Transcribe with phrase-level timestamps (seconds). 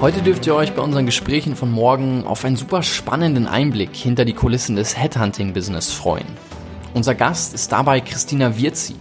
[0.00, 4.24] Heute dürft ihr euch bei unseren Gesprächen von morgen auf einen super spannenden Einblick hinter
[4.24, 6.28] die Kulissen des Headhunting-Business freuen.
[6.94, 8.94] Unser Gast ist dabei Christina Wirzi,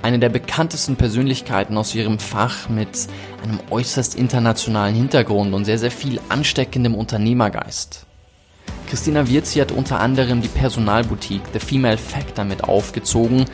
[0.00, 3.08] eine der bekanntesten Persönlichkeiten aus ihrem Fach mit
[3.42, 8.07] einem äußerst internationalen Hintergrund und sehr, sehr viel ansteckendem Unternehmergeist.
[8.88, 13.44] Christina Wirzi hat unter anderem die Personalboutique The Female Factor mit aufgezogen,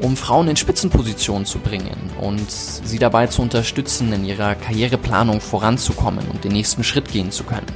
[0.00, 6.28] um Frauen in Spitzenpositionen zu bringen und sie dabei zu unterstützen, in ihrer Karriereplanung voranzukommen
[6.28, 7.66] und den nächsten Schritt gehen zu können.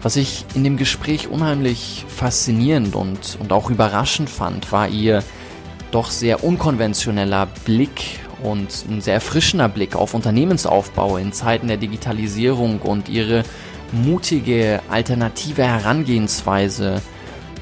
[0.00, 5.22] Was ich in dem Gespräch unheimlich faszinierend und, und auch überraschend fand, war ihr
[5.90, 12.80] doch sehr unkonventioneller Blick und ein sehr erfrischender Blick auf Unternehmensaufbau in Zeiten der Digitalisierung
[12.80, 13.42] und ihre
[13.92, 17.02] mutige, alternative Herangehensweise,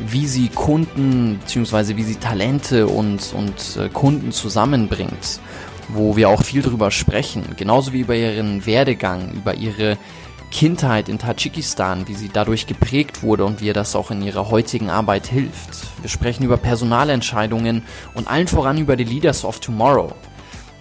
[0.00, 1.96] wie sie Kunden bzw.
[1.96, 5.40] wie sie Talente und, und äh, Kunden zusammenbringt,
[5.88, 9.98] wo wir auch viel drüber sprechen, genauso wie über ihren Werdegang, über ihre
[10.50, 14.50] Kindheit in Tadschikistan, wie sie dadurch geprägt wurde und wie ihr das auch in ihrer
[14.50, 15.70] heutigen Arbeit hilft.
[16.00, 17.82] Wir sprechen über Personalentscheidungen
[18.14, 20.12] und allen voran über die Leaders of Tomorrow,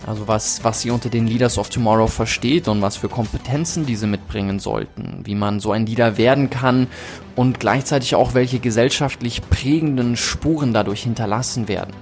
[0.05, 4.07] also was, was sie unter den Leaders of Tomorrow versteht und was für Kompetenzen diese
[4.07, 6.87] mitbringen sollten, wie man so ein Leader werden kann
[7.35, 11.93] und gleichzeitig auch welche gesellschaftlich prägenden Spuren dadurch hinterlassen werden.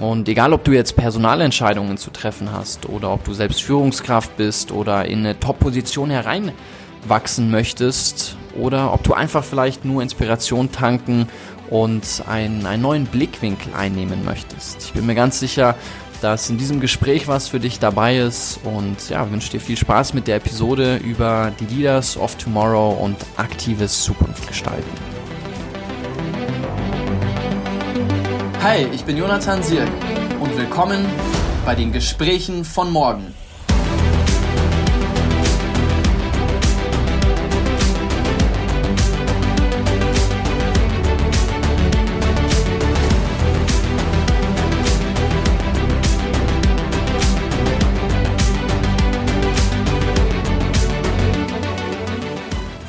[0.00, 4.70] Und egal, ob du jetzt Personalentscheidungen zu treffen hast oder ob du selbst Führungskraft bist
[4.70, 11.28] oder in eine Top-Position hereinwachsen möchtest oder ob du einfach vielleicht nur Inspiration tanken
[11.68, 14.84] und einen, einen neuen Blickwinkel einnehmen möchtest.
[14.84, 15.74] Ich bin mir ganz sicher,
[16.20, 20.14] dass in diesem Gespräch was für dich dabei ist und ja, wünsche dir viel Spaß
[20.14, 24.90] mit der Episode über die Leaders of Tomorrow und aktives Zukunft gestalten.
[28.62, 29.88] Hi, ich bin Jonathan Sirk
[30.40, 31.04] und willkommen
[31.64, 33.34] bei den Gesprächen von morgen.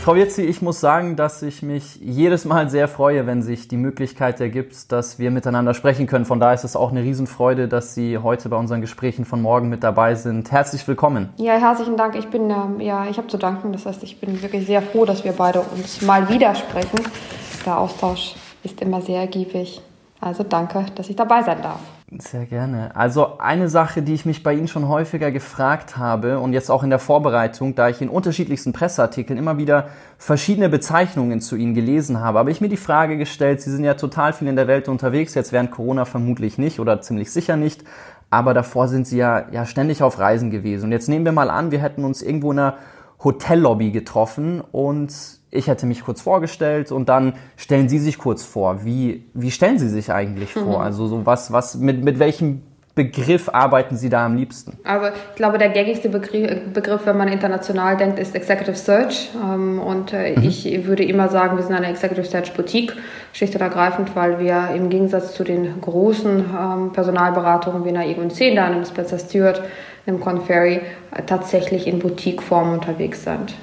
[0.10, 3.78] Frau Wirzi, ich muss sagen, dass ich mich jedes Mal sehr freue, wenn sich die
[3.78, 6.26] Möglichkeit ergibt, dass wir miteinander sprechen können.
[6.26, 9.70] Von daher ist es auch eine Riesenfreude, dass Sie heute bei unseren Gesprächen von morgen
[9.70, 10.52] mit dabei sind.
[10.52, 11.30] Herzlich willkommen.
[11.38, 12.16] Ja, herzlichen Dank.
[12.16, 13.72] Ich bin, ähm, ja, ich habe zu danken.
[13.72, 17.02] Das heißt, ich bin wirklich sehr froh, dass wir beide uns mal wieder sprechen.
[17.64, 18.34] Der Austausch
[18.64, 19.80] ist immer sehr ergiebig.
[20.20, 21.82] Also danke, dass ich dabei sein darf.
[22.18, 22.96] Sehr gerne.
[22.96, 26.82] Also eine Sache, die ich mich bei Ihnen schon häufiger gefragt habe und jetzt auch
[26.82, 32.20] in der Vorbereitung, da ich in unterschiedlichsten Presseartikeln immer wieder verschiedene Bezeichnungen zu Ihnen gelesen
[32.20, 34.88] habe, habe ich mir die Frage gestellt, Sie sind ja total viel in der Welt
[34.88, 37.84] unterwegs, jetzt während Corona vermutlich nicht oder ziemlich sicher nicht,
[38.32, 40.86] aber davor sind Sie ja, ja ständig auf Reisen gewesen.
[40.86, 42.78] Und jetzt nehmen wir mal an, wir hätten uns irgendwo in einer
[43.24, 48.86] Hotellobby getroffen und ich hätte mich kurz vorgestellt und dann stellen Sie sich kurz vor.
[48.86, 50.80] Wie, wie stellen Sie sich eigentlich vor?
[50.80, 50.84] Mhm.
[50.84, 52.62] Also so was, was, mit, mit welchem
[53.00, 54.78] Begriff arbeiten Sie da am liebsten?
[54.84, 59.30] Also ich glaube, der gängigste Begriff, Begriff wenn man international denkt, ist Executive Search.
[59.42, 60.44] Ähm, und äh, mhm.
[60.44, 62.94] ich würde immer sagen, wir sind eine Executive Search Boutique,
[63.32, 68.54] schlicht und ergreifend, weil wir im Gegensatz zu den großen ähm, Personalberatungen wie einer EG&C,
[68.54, 69.62] da einem Spencer Stewart,
[70.06, 70.82] einem Conferry,
[71.16, 73.56] äh, tatsächlich in Boutique-Form unterwegs sind.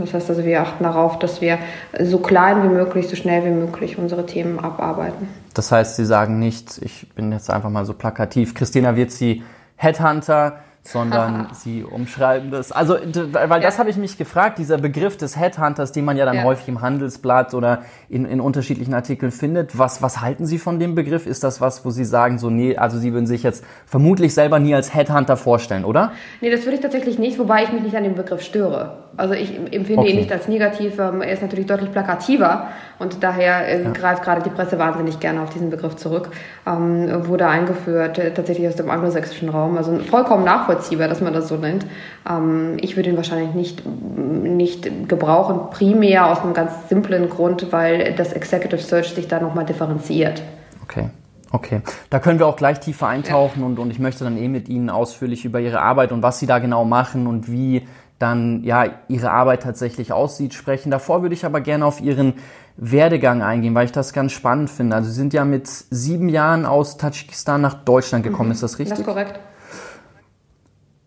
[0.00, 1.58] Das heißt also, wir achten darauf, dass wir
[2.00, 5.28] so klein wie möglich, so schnell wie möglich unsere Themen abarbeiten.
[5.54, 9.42] Das heißt, Sie sagen nicht, ich bin jetzt einfach mal so plakativ, Christina wird sie
[9.76, 12.72] Headhunter, sondern sie umschreiben das.
[12.72, 12.96] Also,
[13.32, 16.44] weil das habe ich mich gefragt, dieser Begriff des Headhunters, den man ja dann ja.
[16.44, 19.78] häufig im Handelsblatt oder in, in unterschiedlichen Artikeln findet.
[19.78, 21.26] Was, was halten Sie von dem Begriff?
[21.26, 24.58] Ist das was, wo Sie sagen, so, nee, also Sie würden sich jetzt vermutlich selber
[24.58, 26.12] nie als Headhunter vorstellen, oder?
[26.40, 28.98] Nee, das würde ich tatsächlich nicht, wobei ich mich nicht an dem Begriff störe.
[29.16, 30.10] Also ich empfinde okay.
[30.10, 30.98] ihn nicht als negativ.
[30.98, 32.68] Ähm, er ist natürlich deutlich plakativer
[32.98, 33.90] und daher äh, ja.
[33.90, 36.28] greift gerade die Presse wahnsinnig gerne auf diesen Begriff zurück.
[36.66, 39.76] Ähm, wurde eingeführt, äh, tatsächlich aus dem anglosächsischen Raum.
[39.76, 41.86] Also vollkommen nachvollziehbar, dass man das so nennt.
[42.28, 48.14] Ähm, ich würde ihn wahrscheinlich nicht, nicht gebrauchen, primär aus einem ganz simplen Grund, weil
[48.14, 50.42] das Executive Search sich da nochmal differenziert.
[50.84, 51.10] Okay.
[51.52, 51.80] Okay,
[52.10, 53.66] da können wir auch gleich tiefer eintauchen ja.
[53.66, 56.46] und, und ich möchte dann eh mit Ihnen ausführlich über Ihre Arbeit und was Sie
[56.46, 57.86] da genau machen und wie
[58.18, 60.90] dann ja ihre Arbeit tatsächlich aussieht, sprechen.
[60.90, 62.34] Davor würde ich aber gerne auf ihren
[62.76, 64.96] Werdegang eingehen, weil ich das ganz spannend finde.
[64.96, 68.52] Also Sie sind ja mit sieben Jahren aus Tadschikistan nach Deutschland gekommen, mhm.
[68.52, 68.90] ist das richtig?
[68.90, 69.38] Das ist korrekt.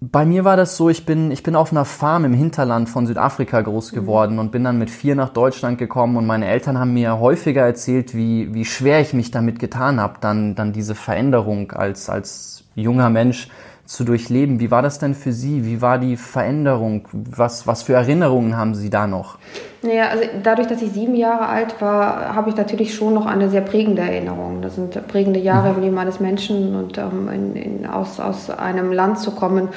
[0.02, 3.06] Bei mir war das so, ich bin, ich bin auf einer Farm im Hinterland von
[3.06, 3.96] Südafrika groß mhm.
[3.96, 4.40] geworden mhm.
[4.40, 8.16] und bin dann mit vier nach Deutschland gekommen und meine Eltern haben mir häufiger erzählt,
[8.16, 13.10] wie, wie schwer ich mich damit getan habe, dann, dann diese Veränderung als, als junger
[13.10, 13.50] Mensch
[13.90, 14.60] zu durchleben.
[14.60, 15.66] Wie war das denn für Sie?
[15.66, 17.08] Wie war die Veränderung?
[17.12, 19.40] Was, was für Erinnerungen haben Sie da noch?
[19.82, 23.50] Naja, also dadurch, dass ich sieben Jahre alt war, habe ich natürlich schon noch eine
[23.50, 24.62] sehr prägende Erinnerung.
[24.62, 25.76] Das sind prägende Jahre mhm.
[25.76, 29.70] im Leben eines Menschen und ähm, in, in, aus, aus einem Land zu kommen,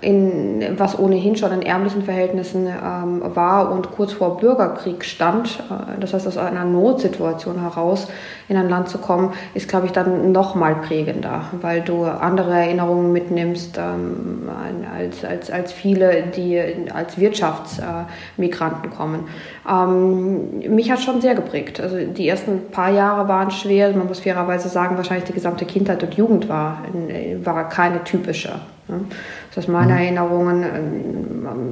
[0.00, 5.60] in, was ohnehin schon in ärmlichen Verhältnissen ähm, war und kurz vor Bürgerkrieg stand.
[5.70, 8.08] Äh, das heißt, aus einer Notsituation heraus
[8.48, 12.52] in ein Land zu kommen, ist, glaube ich, dann noch mal prägender, weil du andere
[12.52, 14.48] Erinnerungen mitnimmst ähm,
[14.96, 16.60] als, als, als viele, die
[16.92, 19.28] als Wirtschaftsmigranten äh, kommen.
[19.68, 21.80] Ähm, mich hat schon sehr geprägt.
[21.80, 23.90] Also die ersten paar Jahre waren schwer.
[23.90, 26.82] Man muss fairerweise sagen, wahrscheinlich die gesamte Kindheit und Jugend war,
[27.44, 28.52] war keine typische.
[28.88, 29.98] Das heißt, meine mhm.
[29.98, 30.64] Erinnerungen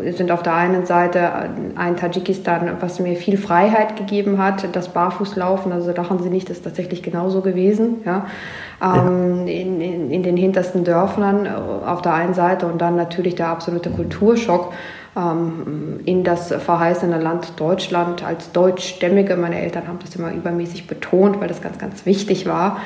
[0.02, 1.30] ähm, sind auf der einen Seite
[1.74, 6.58] ein Tadschikistan, was mir viel Freiheit gegeben hat, das Barfußlaufen, also lachen Sie nicht, das
[6.58, 8.02] ist tatsächlich genauso gewesen.
[8.04, 8.26] Ja?
[8.82, 13.34] Ähm, in, in, in, den hintersten Dörfern äh, auf der einen Seite und dann natürlich
[13.34, 14.74] der absolute Kulturschock
[15.16, 19.36] ähm, in das verheißene Land Deutschland als Deutschstämmige.
[19.36, 22.78] Meine Eltern haben das immer übermäßig betont, weil das ganz, ganz wichtig war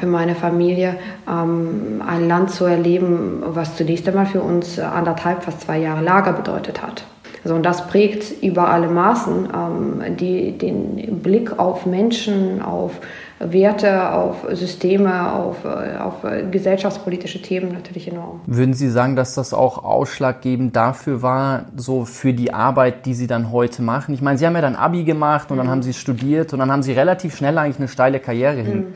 [0.00, 0.96] für meine Familie,
[1.28, 6.32] ähm, ein Land zu erleben, was zunächst einmal für uns anderthalb, fast zwei Jahre Lager
[6.32, 7.04] bedeutet hat.
[7.44, 12.92] Also, und das prägt über alle Maßen ähm, die, den Blick auf Menschen, auf
[13.38, 16.14] Werte, auf Systeme, auf, auf
[16.50, 18.40] gesellschaftspolitische Themen natürlich enorm.
[18.46, 23.26] Würden Sie sagen, dass das auch ausschlaggebend dafür war, so für die Arbeit, die Sie
[23.26, 24.14] dann heute machen?
[24.14, 25.60] Ich meine, Sie haben ja dann Abi gemacht und mhm.
[25.60, 28.78] dann haben Sie studiert und dann haben Sie relativ schnell eigentlich eine steile Karriere hin,
[28.78, 28.94] mhm.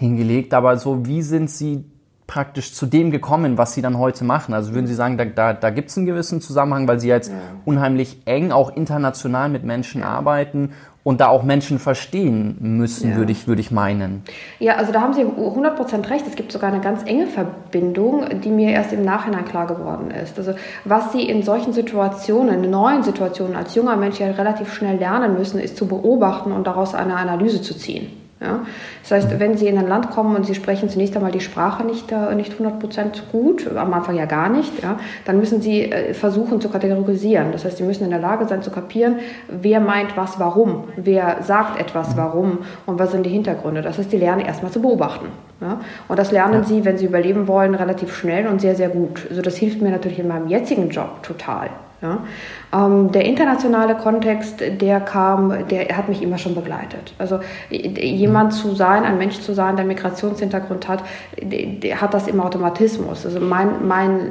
[0.00, 0.54] Hingelegt.
[0.54, 1.84] Aber so, wie sind Sie
[2.26, 4.54] praktisch zu dem gekommen, was Sie dann heute machen?
[4.54, 7.30] Also würden Sie sagen, da, da, da gibt es einen gewissen Zusammenhang, weil Sie jetzt
[7.30, 7.36] ja.
[7.64, 10.70] unheimlich eng auch international mit Menschen arbeiten
[11.02, 13.16] und da auch Menschen verstehen müssen, ja.
[13.16, 14.22] würde ich, würde ich meinen.
[14.58, 16.26] Ja, also da haben Sie 100% recht.
[16.26, 20.38] Es gibt sogar eine ganz enge Verbindung, die mir erst im Nachhinein klar geworden ist.
[20.38, 20.54] Also
[20.84, 25.34] was Sie in solchen Situationen, in neuen Situationen als junger Mensch ja relativ schnell lernen
[25.34, 28.19] müssen, ist zu beobachten und daraus eine Analyse zu ziehen.
[28.40, 28.60] Ja?
[29.02, 31.84] Das heißt, wenn Sie in ein Land kommen und Sie sprechen zunächst einmal die Sprache
[31.84, 36.14] nicht, äh, nicht 100% gut, am Anfang ja gar nicht, ja, dann müssen Sie äh,
[36.14, 37.52] versuchen zu kategorisieren.
[37.52, 39.16] Das heißt, Sie müssen in der Lage sein zu kapieren,
[39.48, 43.82] wer meint was warum, wer sagt etwas warum und was sind die Hintergründe.
[43.82, 45.26] Das heißt, Sie lernen erstmal zu beobachten.
[45.60, 45.80] Ja?
[46.08, 49.26] Und das lernen Sie, wenn Sie überleben wollen, relativ schnell und sehr, sehr gut.
[49.28, 51.68] Also das hilft mir natürlich in meinem jetzigen Job total.
[52.02, 52.24] Ja?
[52.72, 57.14] Ähm, der internationale Kontext, der kam, der hat mich immer schon begleitet.
[57.18, 61.02] Also jemand zu sein, ein Mensch zu sein, der Migrationshintergrund hat,
[61.42, 63.26] der hat das im Automatismus.
[63.26, 64.30] Also mein, mein,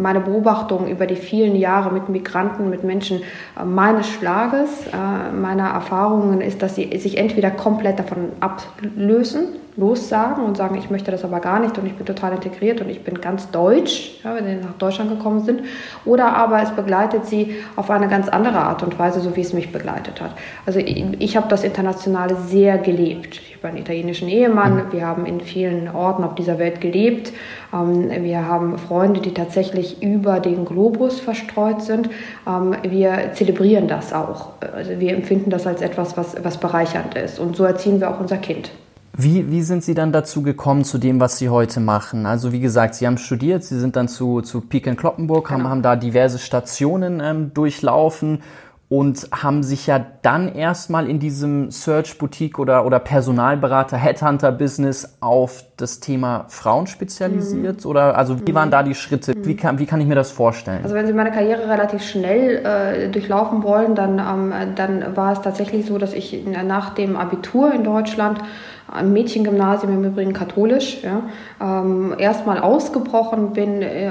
[0.00, 3.22] meine Beobachtung über die vielen Jahre mit Migranten, mit Menschen
[3.58, 10.44] äh, meines Schlages, äh, meiner Erfahrungen ist, dass sie sich entweder komplett davon ablösen, lossagen
[10.44, 13.04] und sagen, ich möchte das aber gar nicht und ich bin total integriert und ich
[13.04, 15.62] bin ganz deutsch, ja, wenn sie nach Deutschland gekommen sind.
[16.04, 19.52] Oder aber es begleitet sie auf eine ganz andere Art und Weise, so wie es
[19.52, 20.30] mich begleitet hat.
[20.64, 23.40] Also ich, ich habe das Internationale sehr gelebt.
[23.48, 24.92] Ich habe einen italienischen Ehemann, mhm.
[24.92, 27.32] wir haben in vielen Orten auf dieser Welt gelebt.
[27.72, 32.08] Ähm, wir haben Freunde, die tatsächlich über den Globus verstreut sind.
[32.46, 34.52] Ähm, wir zelebrieren das auch.
[34.74, 37.38] Also wir empfinden das als etwas, was, was bereichernd ist.
[37.38, 38.70] Und so erziehen wir auch unser Kind.
[39.18, 42.26] Wie, wie sind Sie dann dazu gekommen, zu dem, was Sie heute machen?
[42.26, 45.60] Also wie gesagt, Sie haben studiert, Sie sind dann zu, zu Peak in Kloppenburg, genau.
[45.60, 48.42] haben, haben da diverse Stationen ähm, durchlaufen
[48.88, 55.16] und haben sich ja dann erstmal in diesem Search Boutique oder, oder Personalberater Headhunter Business
[55.20, 57.90] auf das Thema Frauen spezialisiert mhm.
[57.90, 59.32] oder also wie waren da die Schritte?
[59.34, 59.46] Mhm.
[59.46, 60.80] Wie, kann, wie kann ich mir das vorstellen?
[60.82, 65.40] Also wenn Sie meine Karriere relativ schnell äh, durchlaufen wollen, dann, ähm, dann war es
[65.40, 68.40] tatsächlich so, dass ich nach dem Abitur in Deutschland
[68.90, 71.22] ein Mädchengymnasium im Übrigen katholisch, ja,
[71.60, 74.10] ähm, erstmal ausgebrochen bin äh,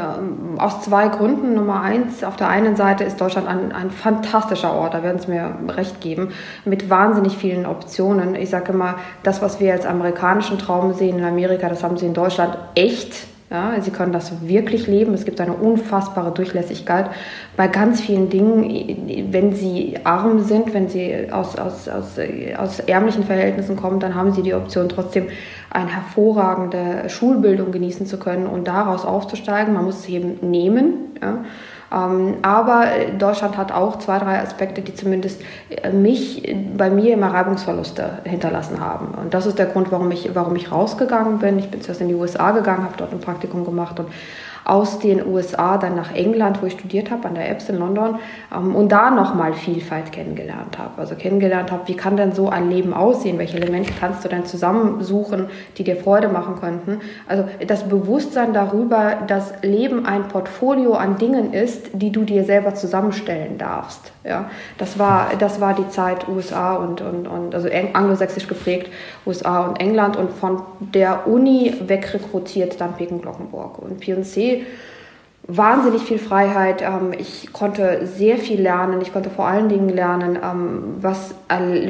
[0.58, 1.53] aus zwei Gründen.
[1.55, 5.32] Nummer eins, auf der einen Seite ist Deutschland ein, ein fantastischer Ort, da werden Sie
[5.32, 6.29] mir recht geben,
[6.65, 8.36] mit wahnsinnig vielen Optionen.
[8.36, 12.05] Ich sage immer, das, was wir als amerikanischen Traum sehen in Amerika, das haben Sie
[12.05, 15.14] in Deutschland echt ja, sie können das wirklich leben.
[15.14, 17.10] Es gibt eine unfassbare Durchlässigkeit
[17.56, 19.32] bei ganz vielen Dingen.
[19.32, 22.18] Wenn sie arm sind, wenn sie aus, aus, aus,
[22.58, 25.28] aus ärmlichen Verhältnissen kommen, dann haben sie die Option, trotzdem
[25.70, 29.74] eine hervorragende Schulbildung genießen zu können und daraus aufzusteigen.
[29.74, 31.16] Man muss es eben nehmen.
[31.22, 31.46] Ja.
[31.96, 32.86] Ähm, aber
[33.18, 38.82] Deutschland hat auch zwei, drei Aspekte, die zumindest äh, mich, bei mir immer Reibungsverluste hinterlassen
[38.82, 39.16] haben.
[39.16, 41.58] Und das ist der Grund, warum ich, warum ich rausgegangen bin.
[41.58, 44.10] Ich bin zuerst in die USA gegangen, habe dort ein Praktikum gemacht und
[44.66, 48.18] aus den USA dann nach England, wo ich studiert habe, an der EBS in London
[48.54, 50.98] ähm, und da nochmal Vielfalt kennengelernt habe.
[50.98, 53.38] Also kennengelernt habe, wie kann denn so ein Leben aussehen?
[53.38, 57.00] Welche Elemente kannst du denn zusammensuchen, die dir Freude machen könnten?
[57.28, 62.74] Also das Bewusstsein darüber, dass Leben ein Portfolio an Dingen ist, die du dir selber
[62.74, 64.12] zusammenstellen darfst.
[64.24, 68.92] Ja, das war, das war die Zeit USA und, und, und also anglosächsisch geprägt,
[69.28, 73.78] USA und England und von der Uni wegrekrutiert dann Peking-Glockenburg.
[73.78, 74.55] Und P&C
[75.48, 76.82] wahnsinnig viel Freiheit.
[76.82, 79.02] Ähm, ich konnte sehr viel lernen.
[79.02, 81.36] Ich konnte vor allen Dingen lernen, ähm, was,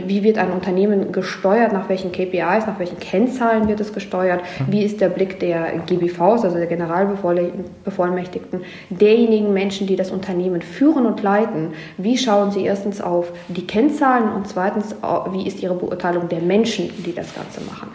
[0.05, 4.71] wie wird ein Unternehmen gesteuert, nach welchen KPIs, nach welchen Kennzahlen wird es gesteuert, mhm.
[4.71, 11.05] wie ist der Blick der GBVs, also der Generalbevollmächtigten, derjenigen Menschen, die das Unternehmen führen
[11.05, 11.73] und leiten.
[11.97, 14.95] Wie schauen sie erstens auf die Kennzahlen und zweitens,
[15.31, 17.89] wie ist ihre Beurteilung der Menschen, die das Ganze machen.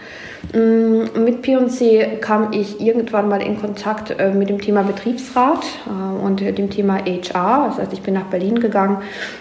[0.53, 6.25] Mm, mit P&C kam ich irgendwann mal in Kontakt äh, mit dem Thema Betriebsrat äh,
[6.25, 7.67] und dem Thema HR.
[7.69, 8.99] Das heißt, ich bin nach Berlin gegangen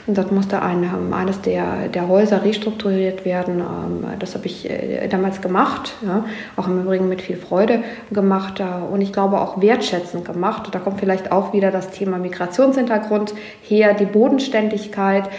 [0.08, 3.60] und dort musste ein, ähm, eines der, der Häuser restrukturiert werden.
[3.60, 5.94] Ähm, das habe ich äh, damals gemacht,
[6.58, 10.70] auch im Übrigen mit viel Freude gemacht und ich glaube auch wertschätzend gemacht.
[10.72, 15.30] Da kommt vielleicht auch wieder das Thema Migrationshintergrund her, die Bodenständigkeit,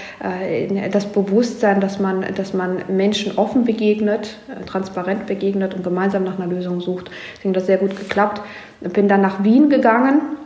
[0.91, 4.37] das Bewusstsein, dass man, dass man Menschen offen begegnet,
[4.67, 7.11] transparent begegnet begegnet und gemeinsam nach einer Lösung sucht.
[7.37, 8.41] Deswegen hat das sehr gut geklappt.
[8.81, 10.40] Bin dann nach Wien gegangen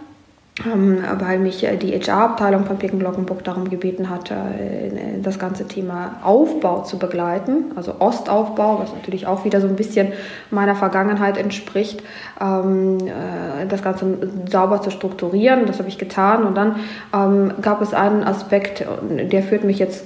[0.62, 6.20] weil mich äh, die HR-Abteilung von Picken Glockenburg darum gebeten hat, äh, das ganze Thema
[6.22, 10.12] Aufbau zu begleiten, also Ostaufbau, was natürlich auch wieder so ein bisschen
[10.52, 12.04] meiner Vergangenheit entspricht,
[12.40, 14.06] ähm, äh, das Ganze
[14.48, 15.66] sauber zu strukturieren.
[15.66, 16.76] Das habe ich getan und dann
[17.12, 20.04] ähm, gab es einen Aspekt, der führt mich jetzt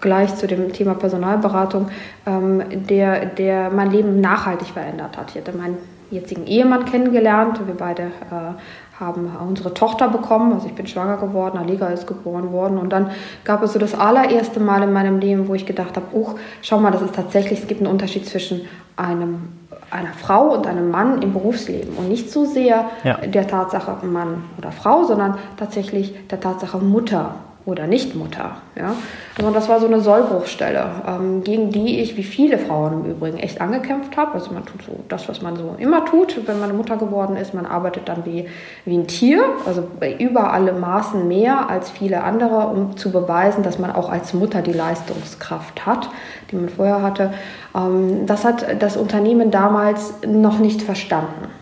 [0.00, 1.88] gleich zu dem Thema Personalberatung,
[2.24, 5.30] der, der mein Leben nachhaltig verändert hat.
[5.30, 5.76] Ich hatte meinen
[6.10, 7.60] jetzigen Ehemann kennengelernt.
[7.66, 10.52] Wir beide äh, haben unsere Tochter bekommen.
[10.52, 12.78] Also ich bin schwanger geworden, Aliga ist geboren worden.
[12.78, 13.10] Und dann
[13.44, 16.78] gab es so das allererste Mal in meinem Leben, wo ich gedacht habe, uch, schau
[16.78, 18.62] mal, das ist tatsächlich, es gibt einen Unterschied zwischen
[18.96, 19.48] einem,
[19.90, 21.94] einer Frau und einem Mann im Berufsleben.
[21.96, 23.14] Und nicht so sehr ja.
[23.18, 27.36] der Tatsache Mann oder Frau, sondern tatsächlich der Tatsache Mutter
[27.68, 28.56] oder Nichtmutter.
[28.76, 28.94] Ja?
[29.36, 33.36] Also das war so eine Sollbruchstelle, ähm, gegen die ich, wie viele Frauen im Übrigen,
[33.36, 34.32] echt angekämpft habe.
[34.32, 37.52] Also man tut so das, was man so immer tut, wenn man Mutter geworden ist.
[37.52, 38.46] Man arbeitet dann wie,
[38.86, 39.86] wie ein Tier, also
[40.18, 44.62] über alle Maßen mehr als viele andere, um zu beweisen, dass man auch als Mutter
[44.62, 46.08] die Leistungskraft hat,
[46.50, 47.34] die man vorher hatte.
[47.76, 51.57] Ähm, das hat das Unternehmen damals noch nicht verstanden.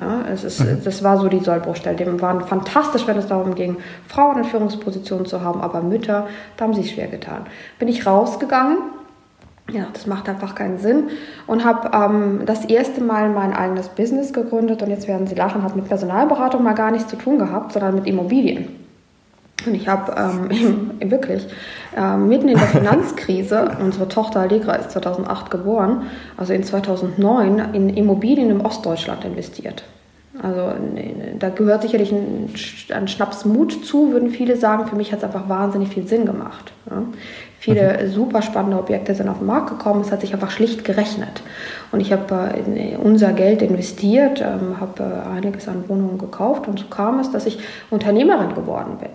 [0.00, 0.80] Ja, es ist, mhm.
[0.84, 1.96] Das war so die Sollbruchstelle.
[1.96, 3.76] Die waren fantastisch, wenn es darum ging,
[4.08, 7.46] Frauen in Führungspositionen zu haben, aber Mütter, da haben sie es schwer getan.
[7.78, 8.78] Bin ich rausgegangen,
[9.70, 11.04] ja, das macht einfach keinen Sinn
[11.46, 15.62] und habe ähm, das erste Mal mein eigenes Business gegründet und jetzt werden Sie lachen,
[15.62, 18.83] hat mit Personalberatung mal gar nichts zu tun gehabt, sondern mit Immobilien.
[19.66, 21.46] Und ich habe ähm, wirklich
[21.96, 26.02] äh, mitten in der Finanzkrise, unsere Tochter Allegra ist 2008 geboren,
[26.36, 29.84] also in 2009 in Immobilien im Ostdeutschland investiert.
[30.42, 30.72] Also
[31.38, 32.52] da gehört sicherlich ein,
[32.92, 34.86] ein Schnaps Mut zu, würden viele sagen.
[34.88, 36.72] Für mich hat es einfach wahnsinnig viel Sinn gemacht.
[36.90, 37.04] Ja.
[37.60, 38.10] Viele mhm.
[38.10, 40.02] super spannende Objekte sind auf den Markt gekommen.
[40.02, 41.42] Es hat sich einfach schlicht gerechnet.
[41.92, 46.78] Und ich habe äh, unser Geld investiert, ähm, habe äh, einiges an Wohnungen gekauft und
[46.78, 47.58] so kam es, dass ich
[47.90, 49.08] Unternehmerin geworden bin.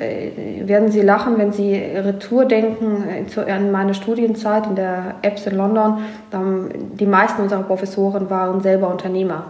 [0.00, 5.46] Äh, werden Sie lachen, wenn Sie Retour denken äh, an meine Studienzeit in der EBS
[5.46, 5.98] in London.
[6.98, 9.44] Die meisten unserer Professoren waren selber Unternehmer.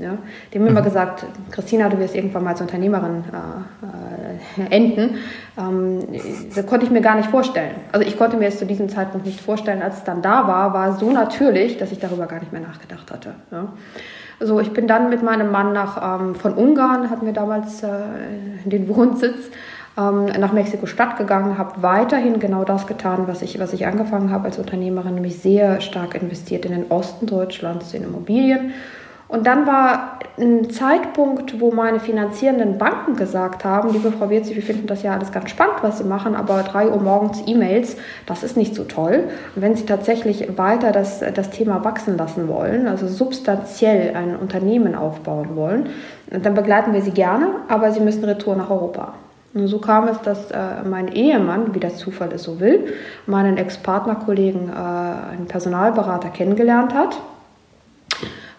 [0.00, 0.16] Ja?
[0.52, 0.70] Die haben mhm.
[0.70, 5.16] immer gesagt, Christina, du wirst irgendwann mal als Unternehmerin äh, äh, enden.
[5.58, 6.00] Ähm,
[6.54, 7.74] das konnte ich mir gar nicht vorstellen.
[7.92, 9.82] Also ich konnte mir es zu diesem Zeitpunkt nicht vorstellen.
[9.82, 12.62] Als es dann da war, war es so natürlich, dass ich darüber gar nicht mehr
[12.62, 13.34] nachgedacht hatte.
[13.50, 13.68] Ja?
[14.40, 17.88] So, ich bin dann mit meinem Mann nach, ähm, von Ungarn, hatten wir damals äh,
[18.64, 19.50] den Wohnsitz,
[19.96, 24.44] ähm, nach Mexiko-Stadt gegangen, habe weiterhin genau das getan, was ich, was ich angefangen habe
[24.44, 28.72] als Unternehmerin, nämlich sehr stark investiert in den Osten Deutschlands, in Immobilien
[29.28, 34.62] und dann war ein Zeitpunkt, wo meine finanzierenden Banken gesagt haben, liebe Frau Wirzi, wir
[34.62, 38.42] finden das ja alles ganz spannend, was Sie machen, aber 3 Uhr morgens E-Mails, das
[38.42, 39.24] ist nicht so toll.
[39.54, 44.94] Und wenn Sie tatsächlich weiter das, das Thema wachsen lassen wollen, also substanziell ein Unternehmen
[44.94, 45.90] aufbauen wollen,
[46.30, 49.12] dann begleiten wir Sie gerne, aber Sie müssen Retour nach Europa.
[49.52, 50.58] Und so kam es, dass äh,
[50.88, 52.94] mein Ehemann, wie der Zufall es so will,
[53.26, 57.18] meinen Ex-Partnerkollegen, äh, einen Personalberater kennengelernt hat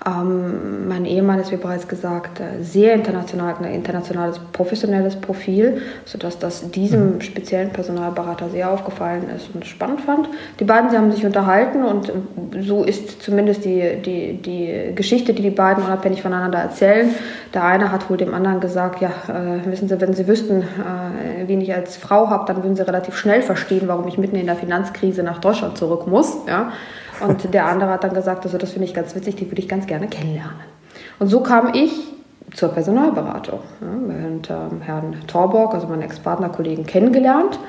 [0.05, 6.39] Ähm, mein Ehemann ist, wie bereits gesagt, äh, sehr international, ein internationales, professionelles Profil, sodass
[6.39, 7.21] das diesem mhm.
[7.21, 10.29] speziellen Personalberater sehr aufgefallen ist und spannend fand.
[10.61, 12.13] Die beiden, sie haben sich unterhalten und
[12.61, 17.13] so ist zumindest die, die, die Geschichte, die die beiden unabhängig voneinander erzählen.
[17.53, 21.45] Der eine hat wohl dem anderen gesagt, ja, äh, wissen Sie, wenn Sie wüssten, äh,
[21.47, 24.45] wen ich als Frau habe, dann würden Sie relativ schnell verstehen, warum ich mitten in
[24.45, 26.37] der Finanzkrise nach Deutschland zurück muss.
[26.47, 26.71] Ja?
[27.25, 29.67] Und der andere hat dann gesagt, also das finde ich ganz witzig, die würde ich
[29.67, 30.59] ganz gerne kennenlernen.
[31.19, 32.13] Und so kam ich
[32.53, 33.59] zur Personalberatung.
[33.81, 37.59] Ja, und ähm, Herrn Torborg, also meinen Ex-Partner-Kollegen, kennengelernt.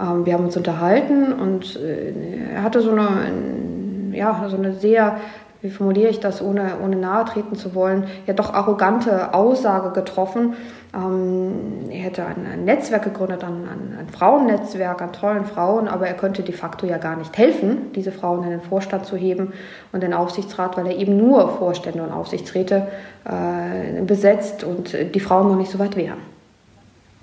[0.00, 2.12] Ähm, wir haben uns unterhalten und äh,
[2.54, 5.18] er hatte so eine, ja, so eine sehr
[5.64, 10.52] wie formuliere ich das, ohne, ohne nahe treten zu wollen, ja doch arrogante Aussage getroffen.
[10.94, 16.06] Ähm, er hätte ein, ein, Netzwerk gegründet, ein, ein, ein, Frauennetzwerk an tollen Frauen, aber
[16.06, 19.54] er könnte de facto ja gar nicht helfen, diese Frauen in den Vorstand zu heben
[19.90, 22.88] und den Aufsichtsrat, weil er eben nur Vorstände und Aufsichtsräte
[23.24, 26.33] äh, besetzt und die Frauen noch nicht so weit wären.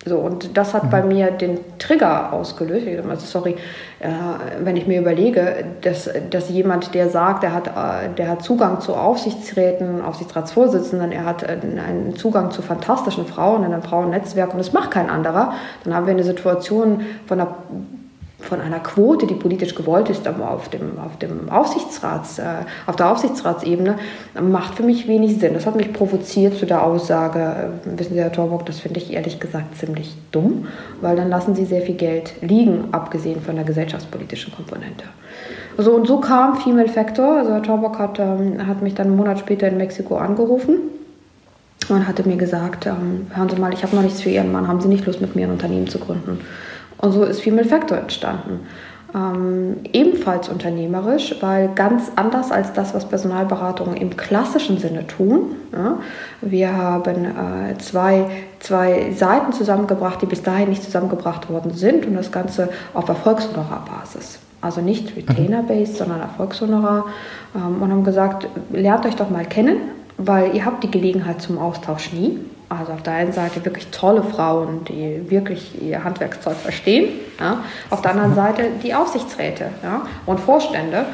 [0.04, 0.90] So, und das hat mhm.
[0.90, 2.88] bei mir den Trigger ausgelöst.
[3.08, 3.56] Also sorry,
[4.00, 4.08] äh,
[4.64, 8.82] wenn ich mir überlege, dass, dass jemand, der sagt, er hat, äh, der hat Zugang
[8.82, 14.74] zu Aufsichtsräten, Aufsichtsratsvorsitzenden, er hat einen Zugang zu fantastischen Frauen in einem Frauennetzwerk und das
[14.74, 15.54] macht kein anderer,
[15.84, 17.56] dann haben wir eine Situation von einer
[18.42, 22.44] von einer Quote, die politisch gewollt ist, auf, dem, auf, dem Aufsichtsrats, äh,
[22.88, 23.98] auf der Aufsichtsratsebene,
[24.42, 25.54] macht für mich wenig Sinn.
[25.54, 29.14] Das hat mich provoziert zu der Aussage, äh, wissen Sie, Herr Torbock, das finde ich
[29.14, 30.68] ehrlich gesagt ziemlich dumm,
[31.02, 35.06] weil dann lassen Sie sehr viel Geld liegen, abgesehen von der gesellschaftspolitischen Komponente.
[35.78, 37.38] So und so kam Female Factor.
[37.38, 40.78] Also Herr Torbock hat, ähm, hat mich dann einen Monat später in Mexiko angerufen
[41.90, 44.68] und hatte mir gesagt, ähm, hören Sie mal, ich habe noch nichts für Ihren Mann,
[44.68, 46.40] haben Sie nicht Lust, mit mir ein Unternehmen zu gründen?
[47.02, 48.62] Und so ist Female Factor entstanden.
[49.14, 55.56] Ähm, ebenfalls unternehmerisch, weil ganz anders als das, was Personalberatungen im klassischen Sinne tun.
[55.74, 55.98] Ja,
[56.40, 58.26] wir haben äh, zwei,
[58.60, 64.40] zwei Seiten zusammengebracht, die bis dahin nicht zusammengebracht worden sind und das Ganze auf Erfolgshonorarbasis.
[64.62, 67.08] Also nicht Retainer-based, sondern Erfolgshonorar.
[67.54, 69.78] Ähm, und haben gesagt, lernt euch doch mal kennen,
[70.18, 72.40] weil ihr habt die Gelegenheit zum Austausch nie.
[72.80, 77.10] Also auf der einen Seite wirklich tolle Frauen, die wirklich ihr Handwerkszeug verstehen.
[77.40, 77.58] Ja.
[77.90, 81.06] Auf der anderen Seite die Aufsichtsräte ja, und Vorstände.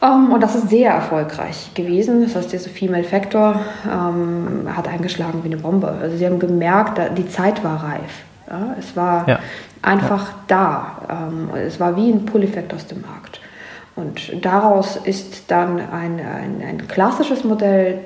[0.00, 2.22] Um, ähm, und das ist sehr erfolgreich gewesen.
[2.24, 5.88] Das heißt, dieser Female Factor ähm, hat eingeschlagen wie eine Bombe.
[6.00, 8.24] Also sie haben gemerkt, die Zeit war reif.
[8.48, 8.74] Ja.
[8.78, 9.38] Es war ja.
[9.82, 11.28] einfach da.
[11.28, 13.39] Ähm, es war wie ein Pull-Effekt aus dem Markt.
[13.96, 17.98] Und daraus ist dann ein, ein, ein klassisches Modell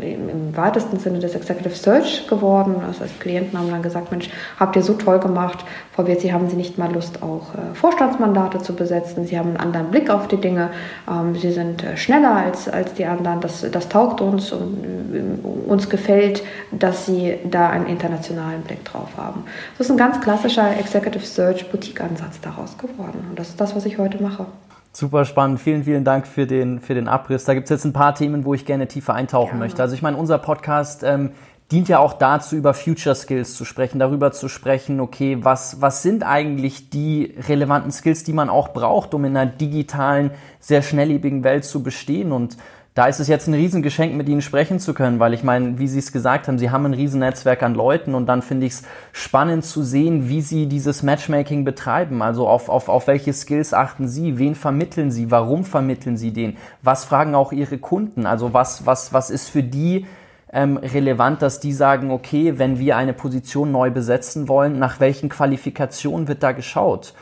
[0.00, 2.76] im weitesten Sinne des Executive Search geworden.
[2.86, 6.32] Das heißt, Klienten haben dann gesagt, Mensch, habt ihr so toll gemacht, Frau Wirtz, Sie
[6.32, 9.26] haben Sie nicht mal Lust, auch äh, Vorstandsmandate zu besetzen.
[9.26, 10.70] Sie haben einen anderen Blick auf die Dinge.
[11.08, 13.40] Ähm, Sie sind äh, schneller als, als die anderen.
[13.40, 19.08] Das, das taugt uns und äh, uns gefällt, dass Sie da einen internationalen Blick drauf
[19.16, 19.44] haben.
[19.76, 23.26] Das ist ein ganz klassischer Executive Search Boutique-Ansatz daraus geworden.
[23.28, 24.46] Und das ist das, was ich heute mache.
[24.92, 25.60] Super spannend.
[25.60, 27.44] Vielen, vielen Dank für den, für den Abriss.
[27.44, 29.60] Da gibt es jetzt ein paar Themen, wo ich gerne tiefer eintauchen gerne.
[29.60, 29.82] möchte.
[29.82, 31.30] Also ich meine, unser Podcast ähm,
[31.70, 36.02] dient ja auch dazu, über Future Skills zu sprechen, darüber zu sprechen, okay, was, was
[36.02, 41.44] sind eigentlich die relevanten Skills, die man auch braucht, um in einer digitalen, sehr schnelllebigen
[41.44, 42.56] Welt zu bestehen und
[43.00, 45.88] da ist es jetzt ein Riesengeschenk, mit Ihnen sprechen zu können, weil ich meine, wie
[45.88, 48.82] Sie es gesagt haben, Sie haben ein Riesennetzwerk an Leuten und dann finde ich es
[49.12, 52.20] spannend zu sehen, wie Sie dieses Matchmaking betreiben.
[52.20, 56.58] Also auf, auf, auf welche Skills achten Sie, wen vermitteln Sie, warum vermitteln Sie den,
[56.82, 60.04] was fragen auch Ihre Kunden, also was, was, was ist für die
[60.52, 65.30] ähm, relevant, dass die sagen, okay, wenn wir eine Position neu besetzen wollen, nach welchen
[65.30, 67.14] Qualifikationen wird da geschaut?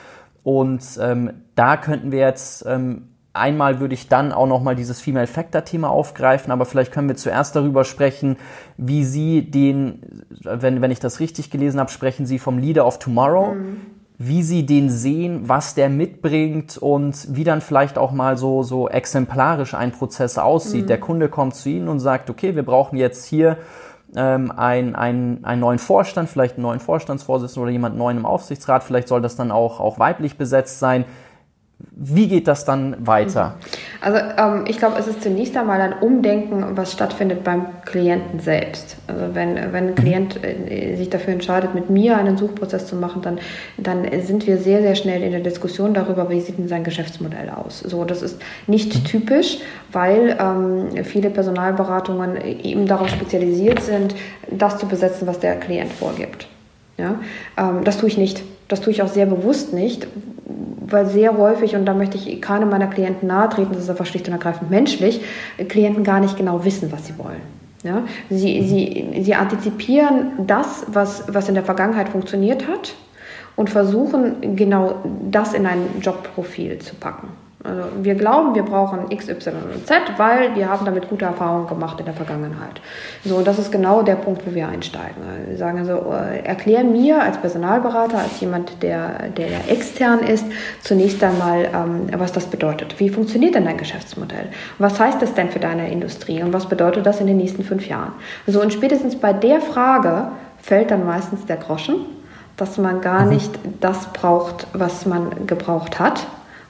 [0.42, 5.26] Und ähm, da könnten wir jetzt ähm, Einmal würde ich dann auch nochmal dieses Female
[5.26, 8.36] Factor Thema aufgreifen, aber vielleicht können wir zuerst darüber sprechen,
[8.76, 12.98] wie Sie den, wenn, wenn ich das richtig gelesen habe, sprechen Sie vom Leader of
[12.98, 13.80] Tomorrow, mhm.
[14.18, 18.88] wie Sie den sehen, was der mitbringt und wie dann vielleicht auch mal so, so
[18.88, 20.84] exemplarisch ein Prozess aussieht.
[20.84, 20.88] Mhm.
[20.88, 23.58] Der Kunde kommt zu Ihnen und sagt, okay, wir brauchen jetzt hier
[24.16, 28.82] ähm, einen, einen, einen neuen Vorstand, vielleicht einen neuen Vorstandsvorsitzenden oder jemand neuen im Aufsichtsrat,
[28.82, 31.04] vielleicht soll das dann auch, auch weiblich besetzt sein
[31.80, 33.54] wie geht das dann weiter?
[34.00, 38.96] Also ähm, ich glaube, es ist zunächst einmal ein Umdenken, was stattfindet beim Klienten selbst.
[39.06, 43.22] Also wenn, wenn ein Klient äh, sich dafür entscheidet, mit mir einen Suchprozess zu machen,
[43.22, 43.38] dann,
[43.76, 47.50] dann sind wir sehr, sehr schnell in der Diskussion darüber, wie sieht denn sein Geschäftsmodell
[47.50, 47.80] aus.
[47.80, 49.04] So, das ist nicht mhm.
[49.04, 49.58] typisch,
[49.92, 54.16] weil ähm, viele Personalberatungen eben darauf spezialisiert sind,
[54.50, 56.48] das zu besetzen, was der Klient vorgibt.
[56.96, 57.20] Ja?
[57.56, 58.42] Ähm, das tue ich nicht.
[58.68, 60.06] Das tue ich auch sehr bewusst nicht,
[60.86, 64.06] weil sehr häufig, und da möchte ich keinem meiner Klienten nahe treten, das ist einfach
[64.06, 65.20] schlicht und ergreifend menschlich,
[65.68, 67.40] Klienten gar nicht genau wissen, was sie wollen.
[67.82, 68.02] Ja?
[68.30, 72.94] Sie, sie, sie antizipieren das, was, was in der Vergangenheit funktioniert hat
[73.56, 74.96] und versuchen genau
[75.30, 77.28] das in ein Jobprofil zu packen.
[77.64, 81.66] Also wir glauben, wir brauchen X, Y und Z, weil wir haben damit gute Erfahrungen
[81.66, 82.80] gemacht in der Vergangenheit.
[83.24, 85.16] So, und das ist genau der Punkt, wo wir einsteigen.
[85.48, 90.46] Wir sagen also, erklär mir als Personalberater, als jemand, der, der extern ist,
[90.82, 93.00] zunächst einmal, ähm, was das bedeutet.
[93.00, 94.50] Wie funktioniert denn dein Geschäftsmodell?
[94.78, 96.40] Was heißt das denn für deine Industrie?
[96.42, 98.12] Und was bedeutet das in den nächsten fünf Jahren?
[98.46, 100.30] So, und spätestens bei der Frage
[100.62, 101.96] fällt dann meistens der Groschen,
[102.56, 103.30] dass man gar mhm.
[103.30, 106.24] nicht das braucht, was man gebraucht hat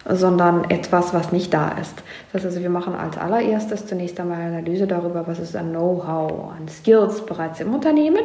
[0.09, 2.03] sondern etwas, was nicht da ist.
[2.33, 5.71] Das heißt also, wir machen als allererstes zunächst einmal eine Analyse darüber, was ist an
[5.71, 8.25] Know-how, an Skills bereits im Unternehmen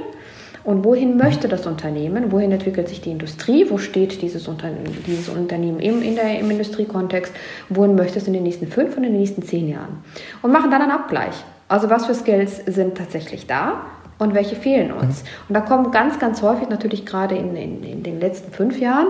[0.63, 5.27] und wohin möchte das Unternehmen, wohin entwickelt sich die Industrie, wo steht dieses, Unternehmen, dieses
[5.27, 7.33] Unternehmen im, in der, im Industriekontext,
[7.69, 10.03] wohin möchte es in den nächsten fünf und in den nächsten zehn Jahren.
[10.41, 11.35] Und machen dann einen Abgleich.
[11.67, 13.85] Also was für Skills sind tatsächlich da
[14.23, 15.23] und welche fehlen uns.
[15.47, 19.07] Und da kommen ganz, ganz häufig natürlich gerade in, in, in den letzten fünf Jahren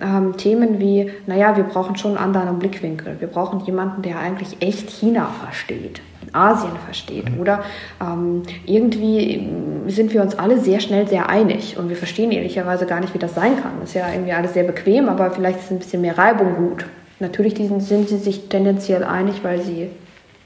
[0.00, 3.16] ähm, Themen wie, naja, wir brauchen schon einen anderen Blickwinkel.
[3.18, 6.00] Wir brauchen jemanden, der eigentlich echt China versteht.
[6.32, 7.30] Asien versteht.
[7.30, 7.40] Mhm.
[7.40, 7.64] Oder
[8.00, 9.48] ähm, irgendwie
[9.86, 13.18] sind wir uns alle sehr schnell sehr einig und wir verstehen ehrlicherweise gar nicht, wie
[13.18, 13.72] das sein kann.
[13.80, 16.86] Das ist ja irgendwie alles sehr bequem, aber vielleicht ist ein bisschen mehr Reibung gut.
[17.18, 19.88] Natürlich sind sie sich tendenziell einig, weil sie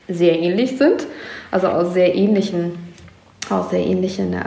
[0.08, 1.06] sehr ähnlich sind,
[1.50, 2.89] also aus sehr ähnlichen
[3.52, 4.38] aus sehr ähnlichen äh,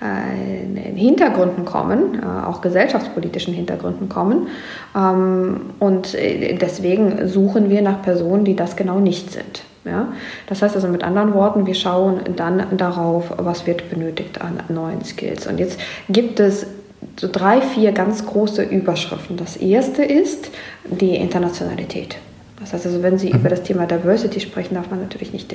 [0.00, 4.48] äh, Hintergründen kommen, äh, auch gesellschaftspolitischen Hintergründen kommen.
[4.96, 9.62] Ähm, und deswegen suchen wir nach Personen, die das genau nicht sind.
[9.84, 10.08] Ja?
[10.46, 15.04] Das heißt also mit anderen Worten, wir schauen dann darauf, was wird benötigt an neuen
[15.04, 15.46] Skills.
[15.46, 16.66] Und jetzt gibt es
[17.16, 19.36] so drei, vier ganz große Überschriften.
[19.36, 20.50] Das erste ist
[20.84, 22.16] die Internationalität.
[22.62, 23.40] Das heißt also, wenn Sie mhm.
[23.40, 25.54] über das Thema Diversity sprechen, darf man natürlich nicht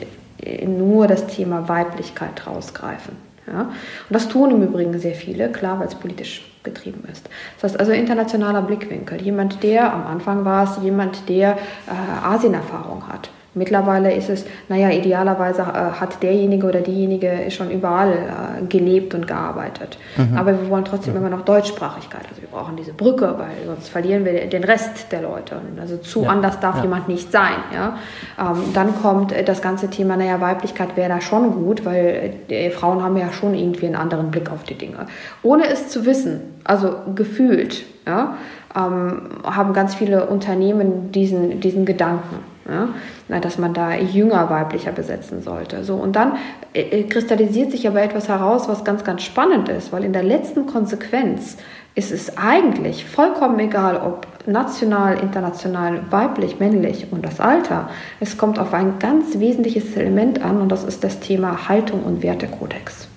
[0.66, 3.16] nur das Thema Weiblichkeit rausgreifen.
[3.48, 3.62] Ja?
[3.62, 3.72] Und
[4.10, 7.30] das tun im Übrigen sehr viele, klar, weil es politisch getrieben ist.
[7.56, 9.22] Das heißt also internationaler Blickwinkel.
[9.22, 11.54] Jemand, der, am Anfang war es jemand, der
[11.88, 13.30] äh, Asienerfahrung hat.
[13.58, 19.28] Mittlerweile ist es, naja, idealerweise äh, hat derjenige oder diejenige schon überall äh, gelebt und
[19.28, 19.98] gearbeitet.
[20.16, 20.38] Mhm.
[20.38, 21.20] Aber wir wollen trotzdem mhm.
[21.20, 22.22] immer noch Deutschsprachigkeit.
[22.30, 25.56] Also wir brauchen diese Brücke, weil sonst verlieren wir den Rest der Leute.
[25.80, 26.30] Also zu ja.
[26.30, 26.84] anders darf ja.
[26.84, 27.56] jemand nicht sein.
[27.74, 27.98] Ja?
[28.40, 33.04] Ähm, dann kommt das ganze Thema, naja, Weiblichkeit wäre da schon gut, weil äh, Frauen
[33.04, 35.08] haben ja schon irgendwie einen anderen Blick auf die Dinge.
[35.42, 38.38] Ohne es zu wissen, also gefühlt, ja,
[38.76, 45.42] ähm, haben ganz viele Unternehmen diesen, diesen Gedanken ja, dass man da jünger weiblicher besetzen
[45.42, 45.84] sollte.
[45.84, 46.34] So, und dann
[46.74, 50.24] äh, äh, kristallisiert sich aber etwas heraus, was ganz, ganz spannend ist, weil in der
[50.24, 51.58] letzten Konsequenz
[51.96, 57.90] ist es eigentlich vollkommen egal, ob national, international, weiblich, männlich und das Alter.
[58.20, 62.22] Es kommt auf ein ganz wesentliches Element an und das ist das Thema Haltung und
[62.22, 63.08] Wertekodex.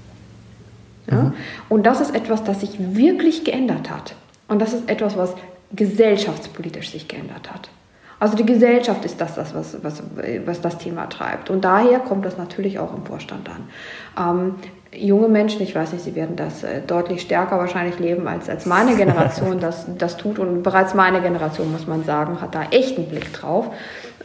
[1.11, 1.23] Ja?
[1.25, 1.33] Mhm.
[1.69, 4.15] Und das ist etwas, das sich wirklich geändert hat.
[4.49, 5.35] Und das ist etwas, was
[5.73, 7.71] gesellschaftspolitisch sich geändert hat.
[8.21, 10.03] Also die Gesellschaft ist das, das was, was,
[10.45, 11.49] was das Thema treibt.
[11.49, 13.69] Und daher kommt das natürlich auch im Vorstand an.
[14.19, 14.55] Ähm,
[14.93, 18.67] junge Menschen, ich weiß nicht, sie werden das äh, deutlich stärker wahrscheinlich leben, als, als
[18.67, 20.39] meine Generation das, das tut.
[20.39, 23.71] Und bereits meine Generation, muss man sagen, hat da echt einen Blick drauf.